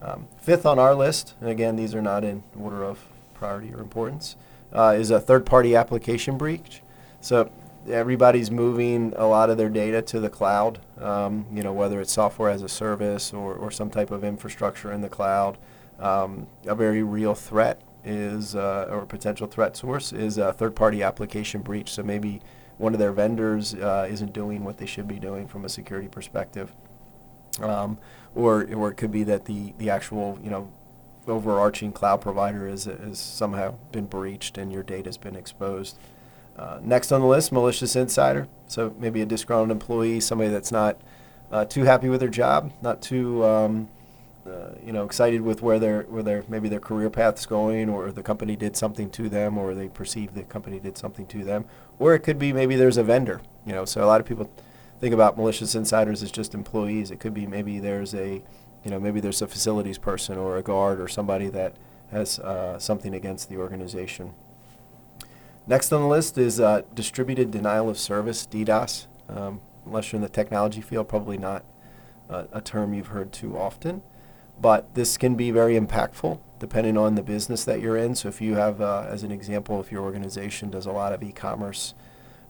Um, 0.02 0.28
fifth 0.36 0.66
on 0.66 0.78
our 0.78 0.94
list, 0.94 1.34
and 1.40 1.48
again, 1.48 1.76
these 1.76 1.94
are 1.94 2.02
not 2.02 2.24
in 2.24 2.42
order 2.58 2.84
of 2.84 2.98
priority 3.34 3.72
or 3.72 3.80
importance, 3.80 4.36
uh, 4.72 4.94
is 4.96 5.10
a 5.10 5.20
third 5.20 5.46
party 5.46 5.74
application 5.74 6.38
breach. 6.38 6.82
So 7.20 7.50
everybody's 7.88 8.50
moving 8.50 9.14
a 9.16 9.26
lot 9.26 9.50
of 9.50 9.56
their 9.56 9.68
data 9.68 10.02
to 10.02 10.20
the 10.20 10.28
cloud, 10.28 10.80
um, 10.98 11.46
you 11.52 11.62
know, 11.62 11.72
whether 11.72 12.00
it's 12.00 12.12
software 12.12 12.50
as 12.50 12.62
a 12.62 12.68
service 12.68 13.32
or, 13.32 13.54
or 13.54 13.70
some 13.70 13.90
type 13.90 14.10
of 14.10 14.24
infrastructure 14.24 14.92
in 14.92 15.00
the 15.00 15.08
cloud. 15.08 15.58
Um, 15.98 16.46
a 16.66 16.74
very 16.74 17.02
real 17.02 17.34
threat 17.34 17.82
is, 18.04 18.54
uh, 18.54 18.88
or 18.90 19.04
potential 19.06 19.46
threat 19.46 19.76
source, 19.76 20.12
is 20.12 20.38
a 20.38 20.52
third 20.52 20.74
party 20.74 21.02
application 21.02 21.62
breach. 21.62 21.90
So 21.90 22.02
maybe 22.02 22.40
one 22.78 22.94
of 22.94 22.98
their 22.98 23.12
vendors 23.12 23.74
uh, 23.74 24.08
isn't 24.10 24.32
doing 24.32 24.64
what 24.64 24.78
they 24.78 24.86
should 24.86 25.06
be 25.06 25.18
doing 25.18 25.46
from 25.46 25.64
a 25.64 25.68
security 25.68 26.08
perspective. 26.08 26.72
Um, 27.60 27.98
or, 28.34 28.66
or 28.74 28.90
it 28.90 28.94
could 28.94 29.10
be 29.10 29.24
that 29.24 29.44
the, 29.44 29.74
the 29.78 29.90
actual, 29.90 30.38
you 30.42 30.50
know, 30.50 30.72
overarching 31.26 31.92
cloud 31.92 32.20
provider 32.20 32.66
is, 32.66 32.86
is 32.86 33.18
somehow 33.18 33.74
been 33.92 34.06
breached 34.06 34.56
and 34.56 34.72
your 34.72 34.82
data 34.82 35.08
has 35.08 35.18
been 35.18 35.36
exposed. 35.36 35.98
Uh, 36.56 36.78
next 36.82 37.10
on 37.12 37.20
the 37.20 37.26
list, 37.26 37.52
malicious 37.52 37.96
insider. 37.96 38.48
So 38.66 38.94
maybe 38.98 39.22
a 39.22 39.26
disgruntled 39.26 39.70
employee, 39.70 40.20
somebody 40.20 40.50
that's 40.50 40.70
not 40.70 41.00
uh, 41.50 41.64
too 41.64 41.84
happy 41.84 42.08
with 42.08 42.20
their 42.20 42.28
job, 42.28 42.72
not 42.82 43.02
too 43.02 43.44
um, 43.44 43.88
uh, 44.46 44.70
you 44.84 44.92
know 44.92 45.04
excited 45.04 45.42
with 45.42 45.62
where 45.62 45.78
their 45.78 46.02
where 46.04 46.22
their 46.22 46.44
maybe 46.48 46.68
their 46.68 46.80
career 46.80 47.10
path's 47.10 47.46
going, 47.46 47.88
or 47.88 48.10
the 48.10 48.22
company 48.22 48.56
did 48.56 48.76
something 48.76 49.10
to 49.10 49.28
them, 49.28 49.58
or 49.58 49.74
they 49.74 49.88
perceive 49.88 50.34
the 50.34 50.42
company 50.44 50.78
did 50.78 50.96
something 50.96 51.26
to 51.26 51.44
them, 51.44 51.64
or 51.98 52.14
it 52.14 52.20
could 52.20 52.38
be 52.38 52.52
maybe 52.52 52.76
there's 52.76 52.96
a 52.96 53.02
vendor. 53.02 53.40
You 53.66 53.72
know, 53.72 53.84
so 53.84 54.04
a 54.04 54.06
lot 54.06 54.20
of 54.20 54.26
people 54.26 54.50
think 55.00 55.14
about 55.14 55.36
malicious 55.36 55.74
insiders 55.74 56.22
as 56.22 56.30
just 56.30 56.54
employees. 56.54 57.10
It 57.10 57.20
could 57.20 57.34
be 57.34 57.46
maybe 57.46 57.78
there's 57.78 58.14
a 58.14 58.42
you 58.84 58.90
know 58.90 59.00
maybe 59.00 59.20
there's 59.20 59.42
a 59.42 59.46
facilities 59.46 59.98
person 59.98 60.38
or 60.38 60.56
a 60.56 60.62
guard 60.62 61.00
or 61.00 61.08
somebody 61.08 61.48
that 61.48 61.76
has 62.10 62.38
uh, 62.38 62.78
something 62.78 63.14
against 63.14 63.48
the 63.48 63.56
organization. 63.56 64.32
Next 65.70 65.92
on 65.92 66.00
the 66.00 66.08
list 66.08 66.36
is 66.36 66.58
uh, 66.58 66.82
distributed 66.96 67.52
denial 67.52 67.88
of 67.88 67.96
service, 67.96 68.44
DDoS. 68.44 69.06
Um, 69.28 69.60
unless 69.86 70.10
you're 70.10 70.16
in 70.16 70.22
the 70.22 70.28
technology 70.28 70.80
field, 70.80 71.06
probably 71.06 71.38
not 71.38 71.64
uh, 72.28 72.46
a 72.52 72.60
term 72.60 72.92
you've 72.92 73.06
heard 73.06 73.32
too 73.32 73.56
often. 73.56 74.02
But 74.60 74.96
this 74.96 75.16
can 75.16 75.36
be 75.36 75.52
very 75.52 75.78
impactful 75.78 76.40
depending 76.58 76.98
on 76.98 77.14
the 77.14 77.22
business 77.22 77.64
that 77.66 77.80
you're 77.80 77.96
in. 77.96 78.16
So 78.16 78.28
if 78.28 78.40
you 78.40 78.56
have, 78.56 78.80
uh, 78.80 79.06
as 79.08 79.22
an 79.22 79.30
example, 79.30 79.80
if 79.80 79.92
your 79.92 80.02
organization 80.02 80.70
does 80.70 80.86
a 80.86 80.90
lot 80.90 81.12
of 81.12 81.22
e-commerce 81.22 81.94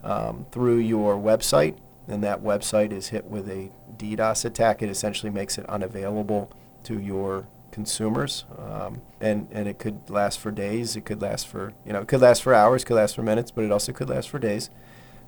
um, 0.03 0.47
through 0.50 0.79
your 0.79 1.17
website, 1.17 1.77
and 2.09 2.25
that 2.25 2.43
website 2.43 2.91
is 2.91 3.09
hit 3.09 3.27
with 3.27 3.50
a 3.50 3.71
DDoS 3.99 4.47
attack, 4.47 4.81
it 4.81 4.89
essentially 4.89 5.31
makes 5.31 5.59
it 5.59 5.67
unavailable 5.67 6.50
to 6.85 6.99
your 6.99 7.47
consumers, 7.71 8.45
um, 8.59 9.03
and 9.21 9.49
and 9.50 9.69
it 9.69 9.79
could 9.79 10.09
last 10.09 10.39
for 10.39 10.50
days. 10.50 10.97
It 10.97 11.05
could 11.05 11.23
last 11.23 11.47
for 11.47 11.73
you 11.85 11.93
know 11.93 12.00
it 12.00 12.09
could 12.09 12.21
last 12.21 12.43
for 12.43 12.55
hours, 12.55 12.85
could 12.85 12.95
last 12.97 13.15
for 13.17 13.23
minutes, 13.23 13.50
but 13.50 13.65
it 13.65 13.73
also 13.73 13.93
could 13.93 14.09
last 14.09 14.29
for 14.29 14.39
days, 14.39 14.71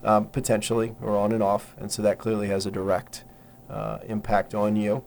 um, 0.04 0.26
potentially, 0.26 0.94
or 1.00 1.16
on 1.16 1.32
and 1.32 1.42
off. 1.42 1.74
And 1.78 1.90
so 1.90 2.02
that 2.02 2.18
clearly 2.18 2.48
has 2.48 2.66
a 2.66 2.70
direct 2.70 3.24
uh, 3.70 3.98
impact 4.06 4.54
on 4.54 4.76
you. 4.76 5.04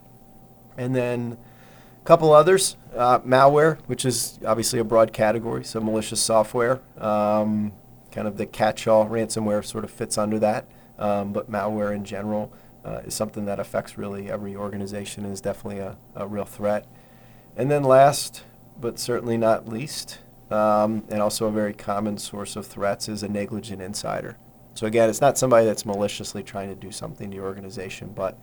And 0.77 0.95
then 0.95 1.37
a 2.01 2.05
couple 2.05 2.33
others, 2.33 2.77
uh, 2.95 3.19
malware, 3.19 3.79
which 3.87 4.05
is 4.05 4.39
obviously 4.45 4.79
a 4.79 4.83
broad 4.83 5.13
category, 5.13 5.63
so 5.63 5.79
malicious 5.79 6.19
software. 6.19 6.81
Um, 6.97 7.73
kind 8.11 8.27
of 8.27 8.37
the 8.37 8.45
catch-all 8.45 9.07
ransomware 9.07 9.63
sort 9.63 9.83
of 9.83 9.91
fits 9.91 10.17
under 10.17 10.39
that, 10.39 10.67
um, 10.97 11.33
but 11.33 11.51
malware 11.51 11.93
in 11.93 12.05
general. 12.05 12.51
Uh, 12.85 13.01
is 13.03 13.15
something 13.15 13.45
that 13.45 13.59
affects 13.59 13.97
really 13.97 14.29
every 14.29 14.55
organization 14.55 15.23
and 15.23 15.33
is 15.33 15.41
definitely 15.41 15.79
a, 15.79 15.97
a 16.15 16.27
real 16.27 16.45
threat. 16.45 16.85
And 17.57 17.71
then 17.71 17.83
last, 17.83 18.43
but 18.79 18.99
certainly 18.99 19.37
not 19.37 19.67
least, 19.67 20.19
um, 20.51 21.05
and 21.09 21.21
also 21.21 21.47
a 21.47 21.51
very 21.51 21.73
common 21.73 22.17
source 22.17 22.55
of 22.55 22.65
threats 22.65 23.07
is 23.07 23.23
a 23.23 23.29
negligent 23.29 23.81
insider. 23.81 24.37
So 24.73 24.85
again, 24.85 25.09
it's 25.09 25.21
not 25.21 25.37
somebody 25.37 25.65
that's 25.65 25.85
maliciously 25.85 26.43
trying 26.43 26.67
to 26.67 26.75
do 26.75 26.91
something 26.91 27.29
to 27.29 27.35
your 27.35 27.45
organization, 27.45 28.11
but 28.13 28.37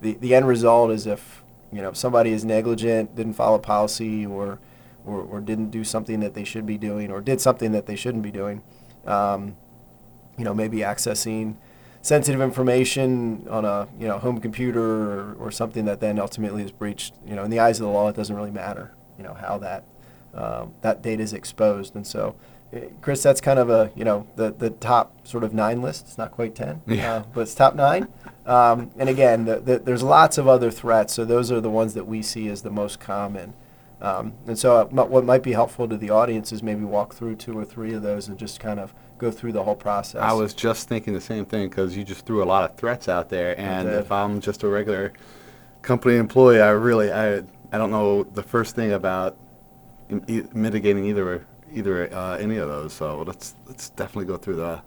the, 0.00 0.14
the 0.14 0.34
end 0.34 0.46
result 0.46 0.92
is 0.92 1.06
if 1.06 1.42
you 1.72 1.82
know 1.82 1.92
somebody 1.92 2.30
is 2.30 2.44
negligent, 2.44 3.16
didn't 3.16 3.32
follow 3.32 3.58
policy, 3.58 4.24
or, 4.24 4.60
or 5.04 5.22
or 5.22 5.40
didn't 5.40 5.70
do 5.70 5.82
something 5.82 6.20
that 6.20 6.34
they 6.34 6.44
should 6.44 6.66
be 6.66 6.78
doing, 6.78 7.10
or 7.10 7.20
did 7.20 7.40
something 7.40 7.72
that 7.72 7.86
they 7.86 7.96
shouldn't 7.96 8.22
be 8.22 8.30
doing, 8.30 8.62
um, 9.06 9.56
you 10.38 10.44
know, 10.44 10.54
maybe 10.54 10.78
accessing 10.78 11.56
sensitive 12.02 12.40
information 12.40 13.46
on 13.48 13.64
a 13.64 13.88
you 13.98 14.06
know 14.08 14.18
home 14.18 14.40
computer 14.40 14.82
or, 14.82 15.34
or 15.38 15.50
something 15.50 15.84
that 15.86 16.00
then 16.00 16.18
ultimately 16.18 16.62
is 16.62 16.70
breached. 16.72 17.14
You 17.26 17.34
know, 17.36 17.44
in 17.44 17.50
the 17.50 17.60
eyes 17.60 17.80
of 17.80 17.86
the 17.86 17.92
law, 17.92 18.08
it 18.08 18.16
doesn't 18.16 18.34
really 18.36 18.50
matter. 18.50 18.92
You 19.16 19.24
know 19.24 19.34
how 19.34 19.58
that 19.58 19.84
um, 20.34 20.74
that 20.82 21.02
data 21.02 21.22
is 21.22 21.32
exposed, 21.32 21.94
and 21.94 22.06
so. 22.06 22.34
eh, 22.72 22.86
Chris, 23.02 23.22
that's 23.22 23.40
kind 23.40 23.58
of 23.58 23.68
a 23.70 23.90
you 23.94 24.04
know 24.04 24.26
the, 24.36 24.50
the 24.52 24.70
top 24.70 25.26
sort 25.26 25.44
of 25.44 25.52
nine 25.54 25.80
list. 25.82 26.06
It's 26.08 26.18
not 26.18 26.32
quite 26.32 26.54
ten, 26.54 26.82
Yeah. 26.86 27.14
uh, 27.16 27.22
but 27.34 27.42
it's 27.42 27.54
top 27.54 27.74
nine. 27.74 28.08
Um, 28.46 28.90
and 28.98 29.08
again, 29.08 29.44
the, 29.44 29.60
the, 29.60 29.78
there's 29.78 30.02
lots 30.02 30.36
of 30.38 30.48
other 30.48 30.70
threats. 30.70 31.12
So 31.14 31.24
those 31.24 31.52
are 31.52 31.60
the 31.60 31.70
ones 31.70 31.94
that 31.94 32.06
we 32.08 32.22
see 32.22 32.48
as 32.48 32.62
the 32.62 32.70
most 32.70 32.98
common. 32.98 33.54
Um, 34.02 34.32
and 34.48 34.58
so 34.58 34.76
uh, 34.78 34.88
m- 34.90 35.10
what 35.10 35.24
might 35.24 35.44
be 35.44 35.52
helpful 35.52 35.88
to 35.88 35.96
the 35.96 36.10
audience 36.10 36.50
is 36.52 36.60
maybe 36.62 36.84
walk 36.84 37.14
through 37.14 37.36
two 37.36 37.56
or 37.56 37.64
three 37.64 37.94
of 37.94 38.02
those 38.02 38.26
and 38.26 38.36
just 38.36 38.58
kind 38.58 38.80
of 38.80 38.92
go 39.16 39.30
through 39.30 39.52
the 39.52 39.62
whole 39.62 39.76
process. 39.76 40.20
I 40.20 40.32
was 40.32 40.52
just 40.54 40.88
thinking 40.88 41.14
the 41.14 41.20
same 41.20 41.44
thing 41.44 41.68
because 41.68 41.96
you 41.96 42.02
just 42.02 42.26
threw 42.26 42.42
a 42.42 42.44
lot 42.44 42.68
of 42.68 42.76
threats 42.76 43.08
out 43.08 43.28
there, 43.28 43.54
and 43.58 43.88
if 43.88 44.10
I'm 44.10 44.40
just 44.40 44.64
a 44.64 44.68
regular 44.68 45.12
company 45.82 46.16
employee, 46.16 46.60
I 46.60 46.70
really 46.70 47.12
I 47.12 47.36
I 47.70 47.78
don't 47.78 47.92
know 47.92 48.24
the 48.24 48.42
first 48.42 48.74
thing 48.74 48.92
about 48.92 49.36
e- 50.28 50.42
mitigating 50.52 51.04
either 51.06 51.46
either 51.72 52.12
uh, 52.12 52.36
any 52.38 52.56
of 52.56 52.68
those. 52.68 52.92
So 52.92 53.22
let's 53.22 53.54
let's 53.68 53.90
definitely 53.90 54.26
go 54.26 54.36
through 54.36 54.56
the 54.56 54.82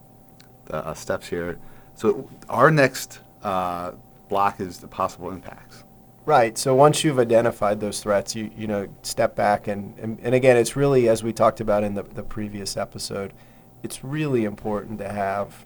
the 0.66 0.86
uh, 0.88 0.94
steps 0.94 1.28
here. 1.30 1.58
So 1.96 2.30
our 2.50 2.70
next 2.70 3.22
uh, 3.44 3.92
block 4.28 4.60
is 4.60 4.80
the 4.80 4.88
possible 4.88 5.32
impacts. 5.32 5.85
Right. 6.26 6.58
So 6.58 6.74
once 6.74 7.04
you've 7.04 7.20
identified 7.20 7.80
those 7.80 8.02
threats, 8.02 8.36
you 8.36 8.50
you 8.58 8.66
know 8.66 8.88
step 9.04 9.36
back 9.36 9.68
and 9.68 9.98
and, 10.00 10.20
and 10.24 10.34
again, 10.34 10.58
it's 10.58 10.76
really 10.76 11.08
as 11.08 11.24
we 11.24 11.32
talked 11.32 11.60
about 11.62 11.84
in 11.84 11.94
the, 11.94 12.02
the 12.02 12.24
previous 12.24 12.76
episode, 12.76 13.32
it's 13.84 14.04
really 14.04 14.44
important 14.44 14.98
to 15.00 15.10
have 15.10 15.66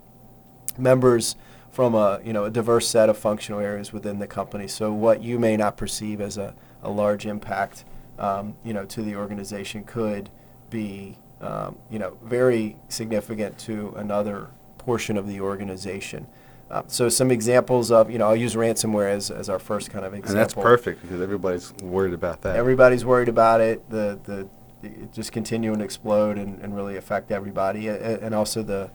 members 0.78 1.38
from 1.72 1.96
a 1.96 2.20
you 2.26 2.34
know 2.34 2.44
a 2.44 2.50
diverse 2.50 2.90
set 2.90 3.08
of 3.08 3.18
functional 3.18 3.62
areas 3.62 3.94
within 3.94 4.20
the 4.20 4.28
company. 4.28 4.68
So 4.68 4.92
what 4.92 5.24
you 5.24 5.40
may 5.40 5.56
not 5.56 5.78
perceive 5.78 6.20
as 6.20 6.38
a, 6.38 6.54
a 6.84 6.90
large 6.90 7.26
impact, 7.26 7.86
um, 8.18 8.56
you 8.66 8.74
know, 8.74 8.84
to 8.86 9.02
the 9.02 9.16
organization 9.16 9.86
could 9.86 10.30
be 10.70 11.18
um, 11.40 11.78
you 11.90 12.00
know 12.00 12.18
very 12.22 12.76
significant 12.90 13.58
to 13.60 13.94
another 13.96 14.50
portion 14.78 15.16
of 15.16 15.26
the 15.26 15.40
organization. 15.40 16.28
Uh, 16.70 16.84
so 16.88 17.10
some 17.10 17.32
examples 17.32 17.90
of 17.92 18.12
you 18.12 18.18
know 18.20 18.28
I'll 18.28 18.36
use 18.36 18.56
ransomware 18.56 19.12
as, 19.12 19.32
as 19.32 19.50
our 19.50 19.60
first 19.60 19.90
kind 19.90 20.06
of 20.06 20.14
example. 20.14 20.32
And 20.32 20.40
that's 20.40 20.54
perfect 20.54 21.02
because 21.02 21.20
everybody's 21.22 21.74
worried 21.82 22.14
about 22.14 22.42
that. 22.44 22.56
Everybody's 22.56 23.04
worried 23.04 23.30
about 23.30 23.60
it. 23.60 23.90
The 23.90 24.20
the 24.24 24.48
it 24.82 25.12
just 25.12 25.32
continue 25.32 25.74
and 25.74 25.82
explode 25.82 26.38
and, 26.38 26.60
and 26.62 26.76
really 26.76 26.96
affect 26.96 27.32
everybody. 27.32 27.88
And 27.88 28.34
also 28.34 28.64
the, 28.64 28.92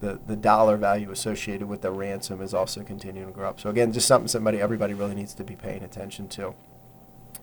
the 0.00 0.20
the 0.26 0.36
dollar 0.36 0.76
value 0.76 1.10
associated 1.10 1.68
with 1.68 1.82
the 1.82 1.90
ransom 1.90 2.40
is 2.40 2.54
also 2.54 2.82
continuing 2.82 3.28
to 3.28 3.34
grow 3.34 3.48
up. 3.48 3.60
So 3.60 3.70
again, 3.70 3.92
just 3.92 4.06
something 4.06 4.28
somebody 4.28 4.60
everybody 4.60 4.94
really 4.94 5.14
needs 5.14 5.34
to 5.34 5.44
be 5.44 5.56
paying 5.56 5.82
attention 5.82 6.28
to. 6.28 6.54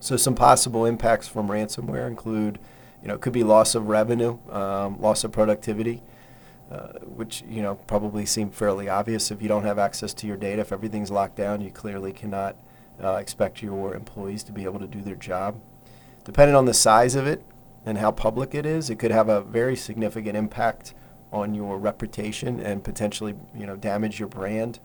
So 0.00 0.16
some 0.16 0.34
possible 0.34 0.84
impacts 0.86 1.28
from 1.28 1.48
ransomware 1.48 2.06
include, 2.06 2.58
you 3.00 3.08
know, 3.08 3.14
it 3.14 3.20
could 3.20 3.32
be 3.32 3.42
loss 3.42 3.74
of 3.74 3.88
revenue, 3.88 4.38
um, 4.50 5.00
loss 5.00 5.24
of 5.24 5.32
productivity, 5.32 6.02
uh, 6.74 6.98
which 7.00 7.44
you 7.48 7.62
know 7.62 7.76
probably 7.86 8.26
seem 8.26 8.50
fairly 8.50 8.88
obvious. 8.88 9.30
If 9.30 9.40
you 9.40 9.48
don't 9.48 9.64
have 9.64 9.78
access 9.78 10.12
to 10.14 10.26
your 10.26 10.36
data, 10.36 10.62
if 10.62 10.72
everything's 10.72 11.10
locked 11.10 11.36
down, 11.36 11.60
you 11.60 11.70
clearly 11.70 12.12
cannot 12.12 12.56
uh, 13.02 13.14
expect 13.14 13.62
your 13.62 13.94
employees 13.94 14.42
to 14.44 14.52
be 14.52 14.64
able 14.64 14.80
to 14.80 14.86
do 14.86 15.00
their 15.00 15.14
job. 15.14 15.60
Depending 16.24 16.56
on 16.56 16.64
the 16.64 16.74
size 16.74 17.14
of 17.14 17.26
it 17.26 17.44
and 17.86 17.98
how 17.98 18.10
public 18.10 18.54
it 18.54 18.66
is, 18.66 18.90
it 18.90 18.98
could 18.98 19.10
have 19.12 19.28
a 19.28 19.40
very 19.42 19.76
significant 19.76 20.36
impact 20.36 20.94
on 21.32 21.54
your 21.54 21.78
reputation 21.78 22.58
and 22.60 22.82
potentially 22.82 23.34
you 23.54 23.66
know 23.66 23.76
damage 23.76 24.18
your 24.18 24.28
brand. 24.28 24.80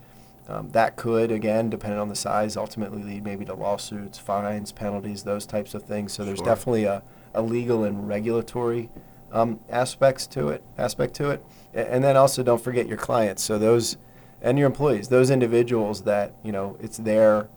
Um, 0.47 0.69
that 0.69 0.95
could, 0.95 1.31
again, 1.31 1.69
depending 1.69 1.99
on 1.99 2.09
the 2.09 2.15
size, 2.15 2.57
ultimately 2.57 3.03
lead 3.03 3.23
maybe 3.23 3.45
to 3.45 3.53
lawsuits, 3.53 4.17
fines, 4.17 4.71
penalties, 4.71 5.23
those 5.23 5.45
types 5.45 5.75
of 5.75 5.83
things. 5.83 6.13
So 6.13 6.25
there's 6.25 6.39
Sure. 6.39 6.45
definitely 6.47 6.85
a, 6.85 7.03
a 7.35 7.41
legal 7.43 7.83
and 7.83 8.07
regulatory 8.07 8.89
um, 9.31 9.59
aspects 9.69 10.27
to 10.27 10.49
it, 10.49 10.63
aspect 10.77 11.13
to 11.15 11.29
it, 11.29 11.43
and 11.73 12.03
then 12.03 12.17
also 12.17 12.43
don't 12.43 12.61
forget 12.61 12.87
your 12.87 12.97
clients. 12.97 13.43
So 13.43 13.57
those 13.57 13.97
and 14.41 14.57
your 14.57 14.67
employees, 14.67 15.09
those 15.09 15.29
individuals 15.29 16.03
that 16.03 16.33
you 16.43 16.51
know 16.51 16.77
it's 16.79 16.97
their 16.97 17.49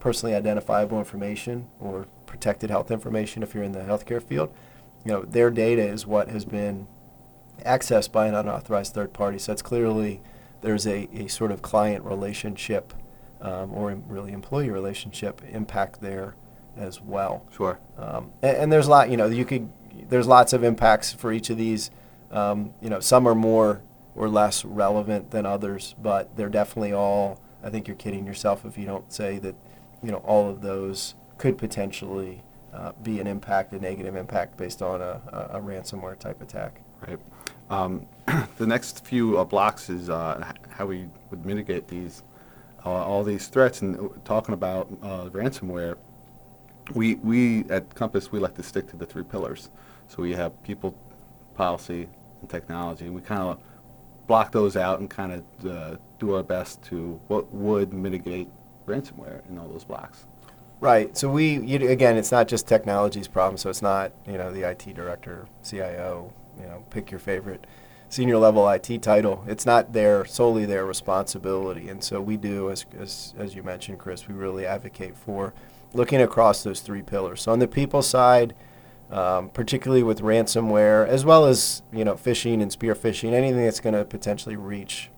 personally 0.00 0.34
identifiable 0.34 0.98
information 0.98 1.66
or 1.80 2.06
protected 2.26 2.70
health 2.70 2.90
information 2.90 3.42
if 3.42 3.54
you're 3.54 3.64
in 3.64 3.72
the 3.72 3.80
healthcare 3.80 4.22
field. 4.22 4.52
You 5.04 5.12
know 5.12 5.22
their 5.22 5.50
data 5.50 5.82
is 5.82 6.06
what 6.06 6.28
has 6.28 6.44
been 6.44 6.86
accessed 7.64 8.12
by 8.12 8.26
an 8.26 8.34
unauthorized 8.34 8.94
third 8.94 9.12
party. 9.12 9.38
So 9.38 9.52
it's 9.52 9.62
clearly 9.62 10.20
there's 10.60 10.86
a, 10.86 11.08
a 11.12 11.28
sort 11.28 11.50
of 11.50 11.62
client 11.62 12.04
relationship 12.04 12.92
um, 13.40 13.72
or 13.72 13.94
really 14.08 14.32
employee 14.32 14.70
relationship 14.70 15.42
impact 15.50 16.00
there 16.00 16.34
as 16.76 17.00
well. 17.00 17.46
Sure. 17.54 17.78
Um, 17.96 18.30
and, 18.42 18.56
and 18.56 18.72
there's 18.72 18.86
a 18.86 18.90
lot, 18.90 19.10
you 19.10 19.16
know, 19.16 19.26
you 19.26 19.44
could, 19.44 19.70
there's 20.08 20.26
lots 20.26 20.52
of 20.52 20.64
impacts 20.64 21.12
for 21.12 21.32
each 21.32 21.50
of 21.50 21.56
these. 21.56 21.90
Um, 22.30 22.74
you 22.80 22.90
know, 22.90 23.00
some 23.00 23.26
are 23.26 23.34
more 23.34 23.82
or 24.14 24.28
less 24.28 24.64
relevant 24.64 25.30
than 25.30 25.46
others, 25.46 25.94
but 26.02 26.36
they're 26.36 26.48
definitely 26.48 26.92
all, 26.92 27.40
I 27.62 27.70
think 27.70 27.86
you're 27.86 27.96
kidding 27.96 28.26
yourself 28.26 28.64
if 28.64 28.76
you 28.76 28.84
don't 28.84 29.10
say 29.12 29.38
that, 29.38 29.54
you 30.02 30.10
know, 30.10 30.18
all 30.18 30.48
of 30.50 30.60
those 30.60 31.14
could 31.38 31.56
potentially 31.56 32.42
uh, 32.74 32.92
be 33.02 33.20
an 33.20 33.26
impact, 33.26 33.72
a 33.72 33.78
negative 33.78 34.16
impact 34.16 34.56
based 34.56 34.82
on 34.82 35.00
a, 35.00 35.20
a, 35.28 35.58
a 35.58 35.60
ransomware 35.60 36.18
type 36.18 36.42
attack. 36.42 36.80
Right. 37.06 37.18
Um, 37.70 38.06
the 38.58 38.66
next 38.66 39.04
few 39.04 39.38
uh, 39.38 39.44
blocks 39.44 39.88
is 39.88 40.10
uh, 40.10 40.52
how 40.70 40.86
we 40.86 41.08
would 41.30 41.44
mitigate 41.44 41.88
these, 41.88 42.22
uh, 42.84 42.90
all 42.90 43.22
these 43.22 43.48
threats. 43.48 43.82
And 43.82 43.98
uh, 43.98 44.08
talking 44.24 44.54
about 44.54 44.88
uh, 45.02 45.28
ransomware, 45.30 45.96
we 46.94 47.16
we 47.16 47.64
at 47.70 47.94
Compass 47.94 48.32
we 48.32 48.38
like 48.38 48.54
to 48.54 48.62
stick 48.62 48.88
to 48.90 48.96
the 48.96 49.06
three 49.06 49.24
pillars. 49.24 49.70
So 50.08 50.22
we 50.22 50.32
have 50.32 50.62
people, 50.62 50.96
policy, 51.54 52.08
and 52.40 52.48
technology. 52.48 53.06
And 53.06 53.14
we 53.14 53.20
kind 53.20 53.42
of 53.42 53.58
block 54.26 54.52
those 54.52 54.76
out 54.76 55.00
and 55.00 55.08
kind 55.08 55.32
of 55.32 55.66
uh, 55.66 55.96
do 56.18 56.34
our 56.34 56.42
best 56.42 56.82
to 56.84 57.20
what 57.28 57.52
would 57.52 57.92
mitigate 57.92 58.48
ransomware 58.86 59.48
in 59.48 59.58
all 59.58 59.68
those 59.68 59.84
blocks. 59.84 60.26
Right. 60.80 61.16
So 61.16 61.28
we, 61.28 61.58
you, 61.58 61.88
again, 61.88 62.16
it's 62.16 62.30
not 62.30 62.46
just 62.46 62.68
technology's 62.68 63.26
problem. 63.26 63.56
So 63.56 63.68
it's 63.68 63.82
not, 63.82 64.12
you 64.26 64.38
know, 64.38 64.52
the 64.52 64.62
IT 64.62 64.94
director, 64.94 65.46
CIO, 65.64 66.32
you 66.58 66.66
know, 66.66 66.84
pick 66.90 67.10
your 67.10 67.20
favorite 67.20 67.66
senior 68.08 68.38
level 68.38 68.68
IT 68.68 69.02
title. 69.02 69.44
It's 69.48 69.66
not 69.66 69.92
their 69.92 70.24
solely 70.24 70.66
their 70.66 70.86
responsibility. 70.86 71.88
And 71.88 72.02
so 72.02 72.20
we 72.20 72.36
do, 72.36 72.70
as 72.70 72.86
as 72.98 73.34
as 73.36 73.54
you 73.54 73.62
mentioned, 73.62 73.98
Chris, 73.98 74.28
we 74.28 74.34
really 74.34 74.66
advocate 74.66 75.16
for 75.16 75.52
looking 75.92 76.20
across 76.20 76.62
those 76.62 76.80
three 76.80 77.02
pillars. 77.02 77.42
So 77.42 77.52
on 77.52 77.58
the 77.58 77.68
people 77.68 78.02
side, 78.02 78.54
um, 79.10 79.48
particularly 79.50 80.02
with 80.02 80.20
ransomware, 80.20 81.06
as 81.06 81.24
well 81.24 81.46
as 81.46 81.82
you 81.92 82.04
know, 82.04 82.14
phishing 82.14 82.60
and 82.60 82.70
spear 82.70 82.94
phishing, 82.94 83.32
anything 83.32 83.64
that's 83.64 83.80
going 83.80 83.94
to 83.94 84.04
potentially 84.04 84.56
reach 84.56 85.10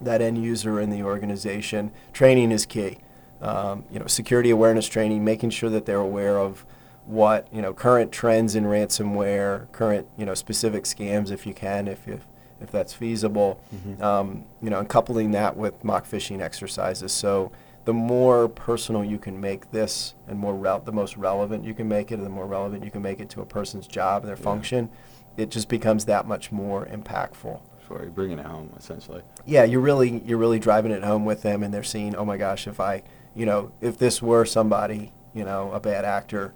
that 0.00 0.20
end 0.20 0.42
user 0.42 0.80
in 0.80 0.90
the 0.90 1.02
organization, 1.02 1.92
training 2.12 2.50
is 2.50 2.66
key 2.66 2.98
um, 3.40 3.84
you 3.90 3.98
know, 3.98 4.06
security 4.06 4.50
awareness 4.50 4.86
training, 4.88 5.24
making 5.24 5.50
sure 5.50 5.70
that 5.70 5.86
they're 5.86 5.98
aware 5.98 6.38
of 6.38 6.64
what 7.04 7.46
you 7.52 7.62
know 7.62 7.72
current 7.72 8.10
trends 8.10 8.56
in 8.56 8.64
ransomware, 8.64 9.70
current 9.72 10.08
you 10.16 10.26
know 10.26 10.34
specific 10.34 10.84
scams 10.84 11.30
if 11.30 11.46
you 11.46 11.54
can, 11.54 11.86
if 11.86 12.08
if, 12.08 12.26
if 12.60 12.70
that's 12.70 12.92
feasible, 12.92 13.60
um, 14.02 14.44
you 14.62 14.70
know, 14.70 14.78
and 14.80 14.88
coupling 14.88 15.30
that 15.32 15.56
with 15.56 15.84
mock 15.84 16.06
phishing 16.06 16.40
exercises. 16.40 17.12
So 17.12 17.52
the 17.86 17.94
more 17.94 18.48
personal 18.48 19.02
you 19.04 19.18
can 19.18 19.40
make 19.40 19.70
this, 19.70 20.14
and 20.28 20.38
more 20.38 20.54
rel- 20.54 20.80
the 20.80 20.92
most 20.92 21.16
relevant 21.16 21.64
you 21.64 21.72
can 21.72 21.88
make 21.88 22.12
it, 22.12 22.16
and 22.16 22.26
the 22.26 22.30
more 22.30 22.46
relevant 22.46 22.84
you 22.84 22.90
can 22.90 23.00
make 23.00 23.20
it 23.20 23.30
to 23.30 23.40
a 23.40 23.46
person's 23.46 23.86
job, 23.86 24.22
and 24.22 24.28
their 24.28 24.36
function, 24.36 24.90
it 25.36 25.50
just 25.50 25.68
becomes 25.68 26.04
that 26.04 26.26
much 26.26 26.52
more 26.52 26.84
impactful 26.86 27.60
Sure, 27.86 28.02
you're 28.02 28.10
bringing 28.10 28.40
it 28.40 28.46
home 28.46 28.72
essentially. 28.76 29.22
yeah, 29.44 29.62
you're 29.62 29.80
really 29.80 30.20
you're 30.26 30.38
really 30.38 30.58
driving 30.58 30.90
it 30.90 31.04
home 31.04 31.24
with 31.24 31.42
them, 31.42 31.62
and 31.62 31.72
they're 31.72 31.84
seeing, 31.84 32.14
oh 32.16 32.24
my 32.24 32.36
gosh, 32.36 32.66
if 32.66 32.80
I, 32.80 33.02
you 33.34 33.46
know, 33.46 33.70
if 33.80 33.96
this 33.96 34.20
were 34.20 34.44
somebody, 34.44 35.12
you 35.32 35.44
know, 35.44 35.70
a 35.72 35.78
bad 35.78 36.04
actor, 36.04 36.52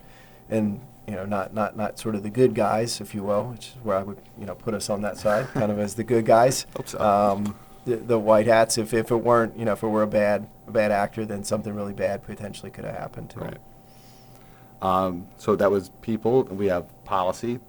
and 0.48 0.80
you 1.06 1.14
know, 1.14 1.24
not 1.24 1.54
not 1.54 1.76
not 1.76 2.00
sort 2.00 2.16
of 2.16 2.24
the 2.24 2.30
good 2.30 2.54
guys, 2.54 3.00
if 3.00 3.14
you 3.14 3.22
will, 3.22 3.44
which 3.44 3.68
is 3.68 3.74
where 3.84 3.96
I 3.98 4.02
would 4.02 4.18
you 4.36 4.44
know 4.46 4.56
put 4.56 4.74
us 4.74 4.90
on 4.90 5.02
that 5.02 5.18
side, 5.18 5.46
kind 5.54 5.70
of 5.70 5.78
as 5.78 5.94
the 5.94 6.02
good 6.02 6.26
guys. 6.26 6.66
Hope 6.76 6.88
so. 6.88 6.98
Um, 6.98 7.54
the, 7.84 7.96
the 7.96 8.18
white 8.18 8.46
hats, 8.46 8.78
if, 8.78 8.92
if 8.92 9.10
it 9.10 9.16
weren't, 9.16 9.56
you 9.58 9.64
know, 9.64 9.72
if 9.72 9.82
it 9.82 9.88
were 9.88 10.02
a 10.02 10.06
bad 10.06 10.48
a 10.66 10.70
bad 10.70 10.92
actor, 10.92 11.24
then 11.24 11.44
something 11.44 11.74
really 11.74 11.92
bad 11.92 12.22
potentially 12.22 12.70
could 12.70 12.84
have 12.84 12.96
happened 12.96 13.30
to 13.30 13.40
Right. 13.40 13.54
him. 13.54 13.60
Um, 14.82 15.26
so 15.36 15.56
that 15.56 15.70
was 15.70 15.90
people. 16.00 16.44
We 16.44 16.66
have 16.66 16.86
policy. 17.04 17.60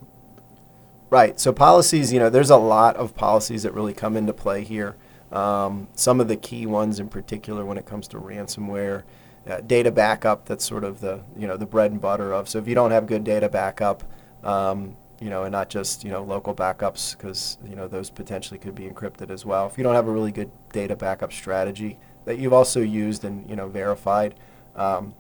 Right. 1.10 1.40
So 1.40 1.52
policies, 1.52 2.14
you 2.14 2.20
know, 2.20 2.30
there's 2.30 2.50
a 2.50 2.58
lot 2.58 2.96
of 2.96 3.16
policies 3.16 3.64
that 3.64 3.74
really 3.74 3.94
come 3.94 4.16
into 4.16 4.32
play 4.34 4.64
here. 4.64 4.96
Um, 5.32 5.88
some 5.94 6.20
of 6.22 6.28
the 6.28 6.38
key 6.38 6.66
ones 6.66 7.00
in 7.00 7.10
particular 7.10 7.66
when 7.66 7.78
it 7.78 7.86
comes 7.86 8.08
to 8.10 8.18
ransomware, 8.18 9.04
uh, 9.50 9.62
data 9.62 9.92
backup. 9.92 10.46
That's 10.46 10.64
sort 10.66 10.84
of 10.84 11.02
the 11.02 11.22
you 11.38 11.48
know 11.48 11.58
the 11.58 11.66
bread 11.66 11.92
and 11.92 12.00
butter 12.00 12.32
of. 12.34 12.48
So 12.48 12.60
if 12.60 12.68
you 12.68 12.76
don't 12.76 12.92
have 12.92 13.08
good 13.08 13.24
data 13.24 13.50
backup, 13.50 14.04
um, 14.44 14.96
you 15.22 15.30
know, 15.30 15.44
and 15.44 15.52
not 15.52 15.70
just 15.70 16.04
you 16.04 16.10
know 16.10 16.24
local 16.24 16.54
backups 16.54 17.16
because 17.16 17.58
you 17.64 17.76
know 17.76 17.88
those 17.88 18.10
potentially 18.10 18.60
could 18.60 18.76
be 18.76 18.90
encrypted 18.90 19.30
as 19.30 19.46
well. 19.46 19.68
If 19.68 19.78
you 19.78 19.84
don't 19.84 19.94
have 19.94 20.08
a 20.08 20.12
really 20.12 20.32
good 20.32 20.52
data 20.74 20.96
backup 20.96 21.32
strategy 21.32 21.98
that 22.26 22.40
you've 22.40 22.54
also 22.54 22.82
used 22.82 23.24
and 23.24 23.48
you 23.50 23.56
know 23.56 23.70
verified, 23.70 24.36
um, 24.76 25.14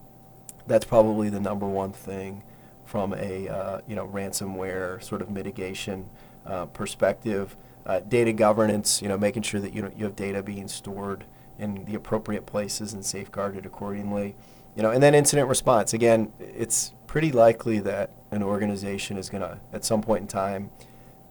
that's 0.65 0.85
probably 0.85 1.29
the 1.29 1.39
number 1.39 1.67
one 1.67 1.93
thing 1.93 2.43
from 2.83 3.13
a 3.13 3.47
uh, 3.47 3.81
you 3.87 3.95
know 3.95 4.07
ransomware 4.07 5.01
sort 5.03 5.21
of 5.21 5.29
mitigation 5.29 6.09
uh, 6.45 6.65
perspective. 6.65 7.55
Uh, 7.85 7.99
data 7.99 8.31
governance, 8.31 9.01
you 9.01 9.07
know, 9.07 9.17
making 9.17 9.41
sure 9.41 9.59
that 9.59 9.73
you 9.73 9.81
know, 9.81 9.91
you 9.95 10.05
have 10.05 10.15
data 10.15 10.43
being 10.43 10.67
stored 10.67 11.23
in 11.57 11.85
the 11.85 11.95
appropriate 11.95 12.45
places 12.45 12.93
and 12.93 13.05
safeguarded 13.05 13.65
accordingly. 13.65 14.35
You 14.75 14.83
know, 14.83 14.91
and 14.91 15.03
then 15.03 15.13
incident 15.13 15.49
response. 15.49 15.93
Again, 15.93 16.31
it's 16.39 16.93
pretty 17.07 17.31
likely 17.31 17.79
that 17.79 18.11
an 18.31 18.41
organization 18.41 19.17
is 19.17 19.29
going 19.29 19.41
to, 19.41 19.59
at 19.73 19.83
some 19.83 20.01
point 20.01 20.21
in 20.21 20.27
time, 20.27 20.71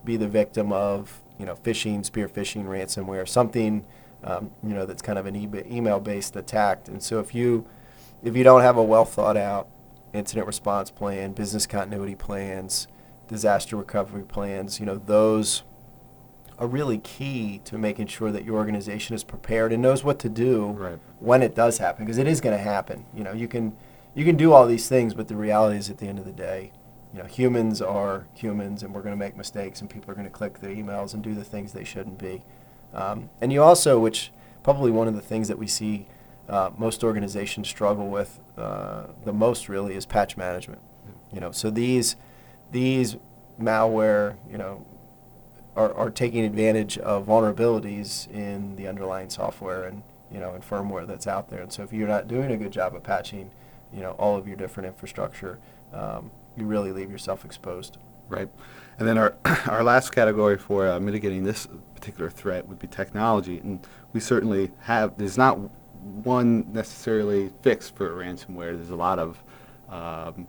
be 0.05 0.16
the 0.16 0.29
victim 0.29 0.72
of 0.72 1.22
you 1.38 1.46
know 1.46 1.55
phishing, 1.57 2.05
spear 2.05 2.29
phishing, 2.29 2.64
ransomware, 2.64 3.26
something 3.26 3.85
um, 4.24 4.50
you 4.62 4.74
know 4.74 4.87
that's 4.87 5.03
kind 5.03 5.18
of 5.18 5.26
an 5.26 5.37
e- 5.37 5.74
email-based 5.74 6.37
attack. 6.37 6.88
And 6.88 7.03
so 7.03 7.20
if 7.20 7.35
you 7.35 7.66
if 8.22 8.37
you 8.37 8.44
don't 8.44 8.62
have 8.62 8.76
a 8.76 8.83
well 8.83 9.05
thought 9.05 9.37
out 9.37 9.68
incident 10.12 10.46
response 10.46 10.90
plan, 10.90 11.33
business 11.33 11.66
continuity 11.66 12.14
plans, 12.14 12.88
disaster 13.29 13.76
recovery 13.76 14.24
plans, 14.24 14.81
you 14.81 14.87
know, 14.87 14.96
those 14.96 15.62
are 16.61 16.66
really 16.66 16.99
key 16.99 17.61
to 17.64 17.79
making 17.79 18.07
sure 18.07 18.31
that 18.31 18.44
your 18.44 18.57
organization 18.57 19.16
is 19.16 19.25
prepared 19.25 19.73
and 19.73 19.83
knows 19.83 20.05
what 20.05 20.18
to 20.20 20.29
do 20.29 20.66
Right. 20.73 20.99
when 21.18 21.42
it 21.42 21.55
does 21.55 21.79
happen 21.79 22.05
because 22.05 22.18
it 22.18 22.29
is 22.29 22.40
going 22.40 22.57
to 22.57 22.62
happen. 22.62 23.07
You 23.14 23.25
know, 23.25 23.33
you 23.33 23.49
can 23.49 23.77
you 24.14 24.25
can 24.25 24.37
do 24.37 24.53
all 24.53 24.66
these 24.66 24.88
things, 24.88 25.14
but 25.14 25.29
the 25.29 25.37
reality 25.37 25.79
is 25.79 25.88
at 25.88 25.99
the 25.99 26.07
end 26.07 26.18
of 26.18 26.25
the 26.25 26.33
day, 26.33 26.73
you 27.14 27.20
know, 27.20 27.27
humans 27.27 27.81
are 27.81 28.27
humans 28.35 28.83
and 28.83 28.92
we're 28.94 29.03
going 29.03 29.14
to 29.14 29.18
make 29.18 29.37
mistakes 29.37 29.81
and 29.81 29.88
people 29.88 30.11
are 30.11 30.14
going 30.14 30.27
to 30.27 30.33
click 30.33 30.59
the 30.59 30.66
emails 30.68 31.14
and 31.14 31.23
do 31.23 31.35
the 31.35 31.44
things 31.44 31.73
they 31.73 31.85
shouldn't 31.85 32.18
be. 32.18 32.42
Um, 32.92 33.31
and 33.40 33.53
you 33.53 33.62
also, 33.62 33.99
which 33.99 34.33
probably 34.62 34.90
one 34.90 35.09
of 35.09 35.14
the 35.14 35.20
things 35.20 35.49
that 35.49 35.59
we 35.59 35.66
see 35.66 36.07
uh, 36.49 36.70
most 36.77 37.03
organizations 37.05 37.68
struggle 37.68 38.09
with 38.09 38.40
uh, 38.59 39.05
the 39.25 39.33
most 39.33 39.68
really 39.68 39.94
is 39.94 40.05
patch 40.07 40.37
management. 40.37 40.81
You 41.33 41.40
know, 41.40 41.53
so 41.53 41.70
these 41.70 42.16
these 42.73 43.16
malware, 43.61 44.37
you 44.51 44.59
know, 44.59 44.85
are, 45.81 45.95
are 45.95 46.11
taking 46.11 46.45
advantage 46.45 46.99
of 46.99 47.27
vulnerabilities 47.27 48.31
in 48.31 48.77
the 48.77 48.87
underlying 48.87 49.31
software 49.31 49.85
and 49.85 50.03
you 50.33 50.38
know 50.38 50.55
and 50.55 50.62
firmware 50.62 51.07
that's 51.07 51.27
out 51.27 51.51
there. 51.51 51.61
And 51.62 51.73
so 51.73 51.83
if 51.83 51.93
you're 51.93 52.09
not 52.09 52.29
doing 52.29 52.51
a 52.53 52.57
good 52.57 52.73
job 52.73 52.95
of 52.95 53.03
patching, 53.03 53.51
you 53.93 54.01
know, 54.01 54.12
all 54.12 54.37
of 54.37 54.47
your 54.47 54.57
different 54.57 54.87
infrastructure, 54.87 55.59
um, 55.93 56.31
you 56.57 56.66
really 56.66 56.93
leave 56.93 57.11
yourself 57.11 57.45
exposed. 57.45 57.97
Right. 58.29 58.49
And 58.99 59.09
then 59.09 59.19
our, 59.19 59.35
our 59.66 59.83
last 59.83 60.11
category 60.11 60.59
for 60.59 60.88
uh, 60.88 61.01
mitigating 61.01 61.45
this 61.45 61.66
particular 61.95 62.31
threat 62.31 62.69
would 62.69 62.79
be 62.79 62.87
technology. 62.87 63.59
And 63.59 63.85
we 64.12 64.21
certainly 64.21 64.71
have, 64.81 65.16
there's 65.19 65.38
not 65.38 65.59
one 66.03 66.73
necessarily 66.73 67.51
fix 67.62 67.90
for 67.90 68.11
ransomware. 68.11 68.77
There's 68.77 68.90
a 68.90 68.97
lot 68.97 69.19
of, 69.19 69.43
um, 69.88 70.47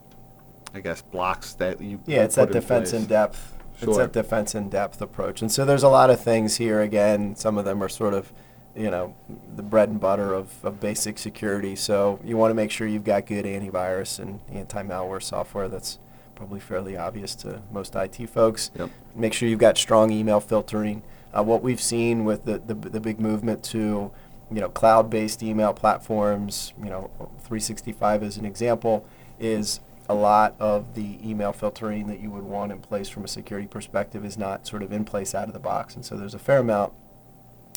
I 0.73 0.79
guess, 0.81 1.01
blocks 1.01 1.53
that 1.55 1.81
you 1.81 1.99
Yeah, 2.05 2.23
it's 2.23 2.35
that 2.35 2.51
defense 2.51 2.91
place. 2.91 3.01
in 3.01 3.07
depth. 3.07 3.57
It's 3.81 3.85
Sure. 3.91 3.97
that 3.97 4.13
defense 4.13 4.53
in 4.55 4.69
depth 4.69 5.01
approach. 5.01 5.41
And 5.41 5.51
so 5.51 5.65
there's 5.65 5.83
a 5.83 5.89
lot 5.89 6.09
of 6.09 6.19
things 6.21 6.57
here. 6.57 6.81
Again, 6.81 7.35
some 7.35 7.57
of 7.57 7.65
them 7.65 7.81
are 7.83 7.89
sort 7.89 8.13
of, 8.13 8.31
you 8.75 8.91
know, 8.91 9.15
the 9.55 9.63
bread 9.63 9.89
and 9.89 9.99
butter 9.99 10.33
of, 10.33 10.63
of 10.63 10.79
basic 10.79 11.17
security. 11.17 11.75
So 11.75 12.19
you 12.23 12.37
want 12.37 12.51
to 12.51 12.55
make 12.55 12.71
sure 12.71 12.87
you've 12.87 13.03
got 13.03 13.25
good 13.25 13.45
antivirus 13.45 14.19
and 14.19 14.39
anti-malware 14.51 15.21
software. 15.23 15.67
That's 15.67 15.97
probably 16.35 16.59
fairly 16.59 16.95
obvious 16.95 17.35
to 17.35 17.61
most 17.71 17.95
IT 17.95 18.27
folks. 18.29 18.71
Yep. 18.77 18.89
Make 19.15 19.33
sure 19.33 19.49
you've 19.49 19.59
got 19.59 19.77
strong 19.77 20.11
email 20.11 20.39
filtering. 20.39 21.01
Uh, 21.33 21.43
what 21.43 21.63
we've 21.63 21.81
seen 21.81 22.23
with 22.25 22.45
the, 22.45 22.59
the, 22.59 22.73
the 22.73 22.99
big 22.99 23.19
movement 23.19 23.63
to, 23.63 24.11
you 24.51 24.59
know, 24.59 24.69
cloud-based 24.69 25.41
email 25.41 25.73
platforms, 25.73 26.73
you 26.83 26.89
know, 26.89 27.09
365 27.43 28.23
as 28.23 28.37
an 28.37 28.45
example, 28.45 29.05
is 29.39 29.79
a 30.09 30.13
lot 30.13 30.55
of 30.59 30.95
the 30.95 31.17
email 31.27 31.53
filtering 31.53 32.07
that 32.07 32.19
you 32.19 32.29
would 32.31 32.43
want 32.43 32.71
in 32.71 32.79
place 32.79 33.07
from 33.07 33.23
a 33.23 33.27
security 33.27 33.67
perspective 33.67 34.25
is 34.25 34.37
not 34.37 34.67
sort 34.67 34.83
of 34.83 34.91
in 34.91 35.05
place 35.05 35.33
out 35.33 35.47
of 35.47 35.53
the 35.53 35.59
box. 35.59 35.95
And 35.95 36.03
so 36.05 36.17
there's 36.17 36.33
a 36.33 36.39
fair 36.39 36.59
amount 36.59 36.93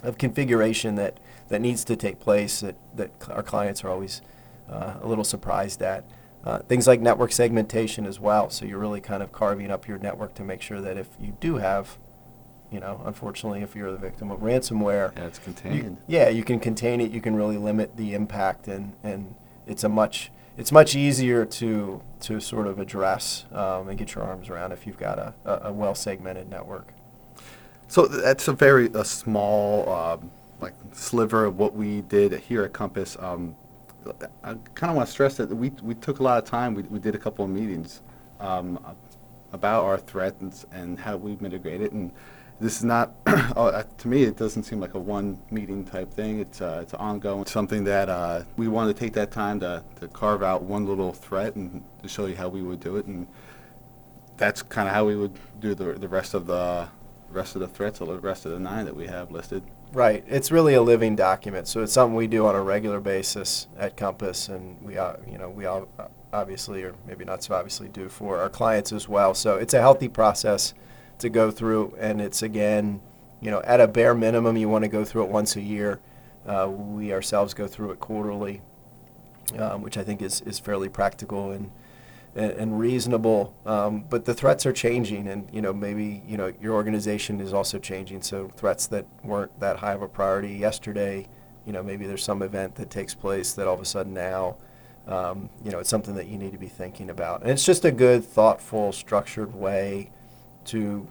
of 0.03 0.19
configuration 0.19 0.97
that, 0.97 1.19
that 1.49 1.61
needs 1.61 1.85
to 1.85 1.97
take 1.97 2.21
place 2.21 2.61
that, 2.61 2.75
that 2.97 3.11
our 3.31 3.43
clients 3.43 3.85
are 3.85 3.89
always 3.91 4.21
uh, 4.69 4.95
a 5.01 5.07
little 5.07 5.25
surprised 5.25 5.81
at. 5.83 6.05
Uh, 6.45 6.59
things 6.59 6.87
like 6.87 7.01
network 7.01 7.33
segmentation 7.33 8.05
as 8.05 8.21
well. 8.21 8.51
So 8.51 8.67
you're 8.67 8.79
really 8.79 9.01
kind 9.01 9.23
of 9.23 9.33
carving 9.33 9.71
up 9.71 9.89
your 9.89 9.97
network 9.99 10.35
to 10.35 10.45
make 10.45 10.61
sure 10.61 10.81
that 10.83 10.99
if 10.99 11.09
you 11.19 11.37
do 11.41 11.57
have, 11.57 11.97
you 12.71 12.81
know, 12.81 13.01
unfortunately, 13.07 13.63
if 13.63 13.75
you're 13.75 13.91
the 13.93 13.97
victim 13.97 14.31
of 14.31 14.41
ransomware, 14.41 15.17
Yeah, 15.17 15.25
it's 15.25 15.39
you- 15.39 15.45
contained. 15.45 15.97
yeah, 16.07 16.29
you 16.29 16.45
can 16.45 16.59
contain 16.61 17.01
it. 17.01 17.13
You 17.13 17.21
can 17.23 17.35
really 17.35 17.57
limit 17.57 17.97
the 17.97 18.13
impact, 18.13 18.69
and, 18.69 18.93
and 19.03 19.35
it's 19.67 19.85
a 19.85 19.89
much 19.89 20.31
it's 20.57 20.73
much 20.73 20.95
easier 20.95 21.45
to 21.45 22.03
to 22.21 22.41
sort 22.41 22.67
of 22.67 22.79
address 22.79 23.45
um, 23.53 23.89
and 23.89 23.99
get 23.99 24.15
your 24.15 24.25
arms 24.25 24.49
around 24.49 24.73
if 24.73 24.87
you've 24.87 24.99
got 24.99 25.19
a, 25.19 25.35
a, 25.45 25.69
a 25.69 25.73
well 25.73 25.95
segmented 25.95 26.49
network. 26.49 26.93
So 27.89 28.07
that's 28.07 28.49
a 28.49 28.53
very 28.53 28.91
a 28.95 29.05
small 29.05 29.89
um, 29.91 30.31
like 30.61 30.75
sliver 30.93 31.45
of 31.45 31.59
what 31.59 31.75
we 31.75 32.03
did 32.03 32.33
here 32.33 32.63
at 32.63 32.73
Compass. 32.73 33.17
Um, 33.21 33.57
I 34.43 34.55
kind 34.75 34.91
of 34.91 34.97
want 34.97 35.09
to 35.09 35.13
stress 35.13 35.37
that 35.39 35.49
we 35.49 35.71
we 35.83 35.95
took 35.95 36.21
a 36.21 36.23
lot 36.23 36.39
of 36.39 36.49
time. 36.49 36.75
We, 36.75 36.83
we 36.85 36.99
did 36.99 37.15
a 37.15 37.19
couple 37.19 37.45
of 37.45 37.51
meetings 37.51 38.01
um, 38.41 38.79
about 39.53 39.85
our 39.85 39.99
threats 39.99 40.67
and 40.73 40.99
how 40.99 41.17
we 41.17 41.37
mitigate 41.41 41.81
it. 41.81 41.93
And 41.93 42.13
this 42.61 42.77
is 42.77 42.85
not 42.85 43.15
oh, 43.57 43.67
uh, 43.67 43.83
to 43.99 44.09
me. 44.09 44.23
It 44.23 44.37
doesn't 44.37 44.63
seem 44.65 44.81
like 44.81 44.95
a 44.95 44.99
one 44.99 45.39
meeting 45.51 45.85
type 45.85 46.13
thing. 46.13 46.41
It's 46.41 46.61
uh, 46.61 46.81
it's 46.83 46.95
ongoing. 46.95 47.47
Something 47.47 47.85
that 47.85 48.09
uh, 48.09 48.43
we 48.57 48.69
wanted 48.69 48.95
to 48.95 49.01
take 49.01 49.13
that 49.15 49.31
time 49.31 49.61
to, 49.61 49.83
to 50.01 50.09
carve 50.09 50.43
out 50.43 50.63
one 50.63 50.87
little 50.87 51.13
threat 51.13 51.57
and 51.57 51.83
to 52.03 52.09
show 52.09 52.27
you 52.27 52.37
how 52.37 52.49
we 52.49 52.63
would 52.63 52.81
do 52.81 52.97
it. 52.97 53.07
And 53.07 53.27
that's 54.37 54.63
kind 54.63 54.89
of 54.89 54.95
how 54.95 55.05
we 55.05 55.17
would 55.17 55.39
do 55.61 55.75
the 55.75 55.95
the 55.95 56.09
rest 56.09 56.35
of 56.35 56.47
the 56.47 56.89
rest 57.31 57.57
of 57.57 57.61
the 57.61 57.69
threats 57.69 58.01
or 58.01 58.07
the 58.07 58.19
rest 58.19 58.47
of 58.47 58.53
the 58.53 58.61
nine 58.61 58.85
that 58.85 58.97
we 58.97 59.07
have 59.07 59.31
listed. 59.31 59.63
Right. 59.93 60.25
It's 60.27 60.51
really 60.51 60.75
a 60.75 60.83
living 60.83 61.15
document, 61.15 61.69
so 61.69 61.83
it's 61.83 61.93
something 61.93 62.17
we 62.17 62.27
do 62.27 62.47
on 62.47 62.55
a 62.55 62.63
regular 62.63 63.01
basis 63.01 63.69
at 63.79 63.97
Compass, 63.97 64.49
and 64.49 64.81
we, 64.83 64.99
uh, 64.99 65.15
you 65.31 65.39
know, 65.39 65.49
we 65.49 65.67
all 65.67 65.89
obviously, 66.33 66.83
or 66.83 66.95
maybe 67.07 67.25
not 67.25 67.45
so 67.45 67.55
obviously, 67.55 67.89
do 67.89 68.09
for 68.09 68.39
our 68.39 68.49
clients 68.49 68.93
as 68.93 69.09
well. 69.09 69.35
So 69.35 69.57
it's 69.57 69.73
a 69.73 69.81
healthy 69.81 70.09
process 70.09 70.75
to 71.25 71.31
go 71.31 71.51
through, 71.51 71.97
and 71.99 72.21
it's 72.21 72.43
again, 72.43 73.01
you 73.41 73.51
know, 73.51 73.61
at 73.63 73.81
a 73.81 73.89
bare 73.89 74.15
minimum, 74.15 74.57
you 74.57 74.69
want 74.69 74.85
to 74.85 74.89
go 74.89 75.05
through 75.05 75.25
it 75.25 75.31
once 75.31 75.57
a 75.57 75.61
year. 75.61 76.01
Uh, 76.47 76.69
we 76.71 77.13
ourselves 77.13 77.55
go 77.55 77.67
through 77.67 77.91
it 77.91 78.01
quarterly, 78.01 78.61
um, 79.59 79.83
which 79.83 79.97
I 79.99 80.05
think 80.05 80.23
is, 80.23 80.41
is 80.43 80.59
fairly 80.59 80.89
practical 80.89 81.51
and 81.51 81.71
and, 82.37 82.51
and 82.53 82.79
reasonable. 82.79 83.55
Um, 83.65 84.05
but 84.09 84.25
the 84.25 84.35
threats 84.35 84.67
are 84.67 84.73
changing, 84.73 85.29
and 85.29 85.49
you 85.53 85.63
know 85.63 85.73
maybe 85.73 86.23
you 86.27 86.37
know 86.37 86.53
your 86.61 86.75
organization 86.75 87.41
is 87.41 87.53
also 87.53 87.79
changing. 87.79 88.23
So 88.23 88.49
threats 88.57 88.87
that 88.89 89.07
weren't 89.23 89.59
that 89.61 89.79
high 89.79 89.93
of 89.93 90.03
a 90.03 90.09
priority 90.09 90.53
yesterday, 90.55 91.29
you 91.67 91.73
know 91.73 91.83
maybe 91.83 92.07
there's 92.07 92.25
some 92.25 92.43
event 92.43 92.75
that 92.77 92.91
takes 92.91 93.15
place 93.15 93.55
that 93.55 93.67
all 93.67 93.75
of 93.75 93.81
a 93.81 93.85
sudden 93.85 94.13
now, 94.13 94.57
um, 95.07 95.49
you 95.65 95.71
know 95.71 95.79
it's 95.79 95.91
something 95.91 96.15
that 96.17 96.27
you 96.27 96.39
need 96.39 96.53
to 96.53 96.59
be 96.59 96.69
thinking 96.69 97.09
about. 97.09 97.43
And 97.43 97.51
it's 97.51 97.65
just 97.65 97.85
a 97.85 97.93
good, 97.93 98.25
thoughtful, 98.25 98.93
structured 98.93 99.55
way 99.55 100.11
to 100.67 101.07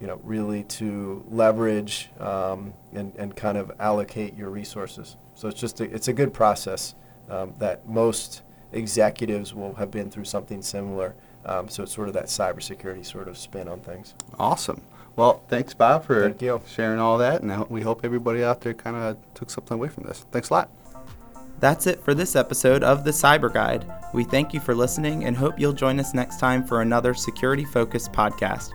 you 0.00 0.06
know 0.06 0.20
really 0.24 0.64
to 0.64 1.24
leverage 1.30 2.10
um, 2.18 2.74
and, 2.92 3.14
and 3.16 3.36
kind 3.36 3.56
of 3.56 3.70
allocate 3.78 4.36
your 4.36 4.50
resources. 4.50 5.16
So 5.34 5.48
it's 5.48 5.60
just 5.60 5.80
a, 5.80 5.84
it's 5.84 6.08
a 6.08 6.12
good 6.12 6.34
process 6.34 6.94
um, 7.30 7.54
that 7.58 7.88
most 7.88 8.42
executives 8.72 9.54
will 9.54 9.74
have 9.74 9.90
been 9.90 10.10
through 10.10 10.24
something 10.24 10.62
similar. 10.62 11.14
Um, 11.44 11.68
so 11.68 11.82
it's 11.82 11.92
sort 11.92 12.08
of 12.08 12.14
that 12.14 12.26
cybersecurity 12.26 13.04
sort 13.04 13.28
of 13.28 13.36
spin 13.36 13.68
on 13.68 13.80
things. 13.80 14.14
Awesome. 14.38 14.82
Well, 15.16 15.42
thanks, 15.48 15.74
Bob, 15.74 16.04
for 16.04 16.22
Thank 16.22 16.40
you. 16.40 16.60
sharing 16.66 16.98
all 16.98 17.18
that, 17.18 17.42
and 17.42 17.68
we 17.68 17.82
hope 17.82 18.04
everybody 18.04 18.42
out 18.42 18.62
there 18.62 18.72
kind 18.72 18.96
of 18.96 19.16
took 19.34 19.50
something 19.50 19.74
away 19.74 19.88
from 19.88 20.04
this. 20.04 20.24
Thanks 20.30 20.50
a 20.50 20.54
lot. 20.54 20.70
That's 21.60 21.86
it 21.86 22.02
for 22.02 22.14
this 22.14 22.34
episode 22.34 22.82
of 22.82 23.04
The 23.04 23.10
Cyber 23.10 23.52
Guide. 23.52 23.84
We 24.14 24.24
thank 24.24 24.52
you 24.52 24.58
for 24.58 24.74
listening 24.74 25.24
and 25.24 25.36
hope 25.36 25.60
you'll 25.60 25.74
join 25.74 26.00
us 26.00 26.12
next 26.14 26.40
time 26.40 26.64
for 26.64 26.80
another 26.80 27.14
security 27.14 27.64
focused 27.64 28.12
podcast. 28.12 28.70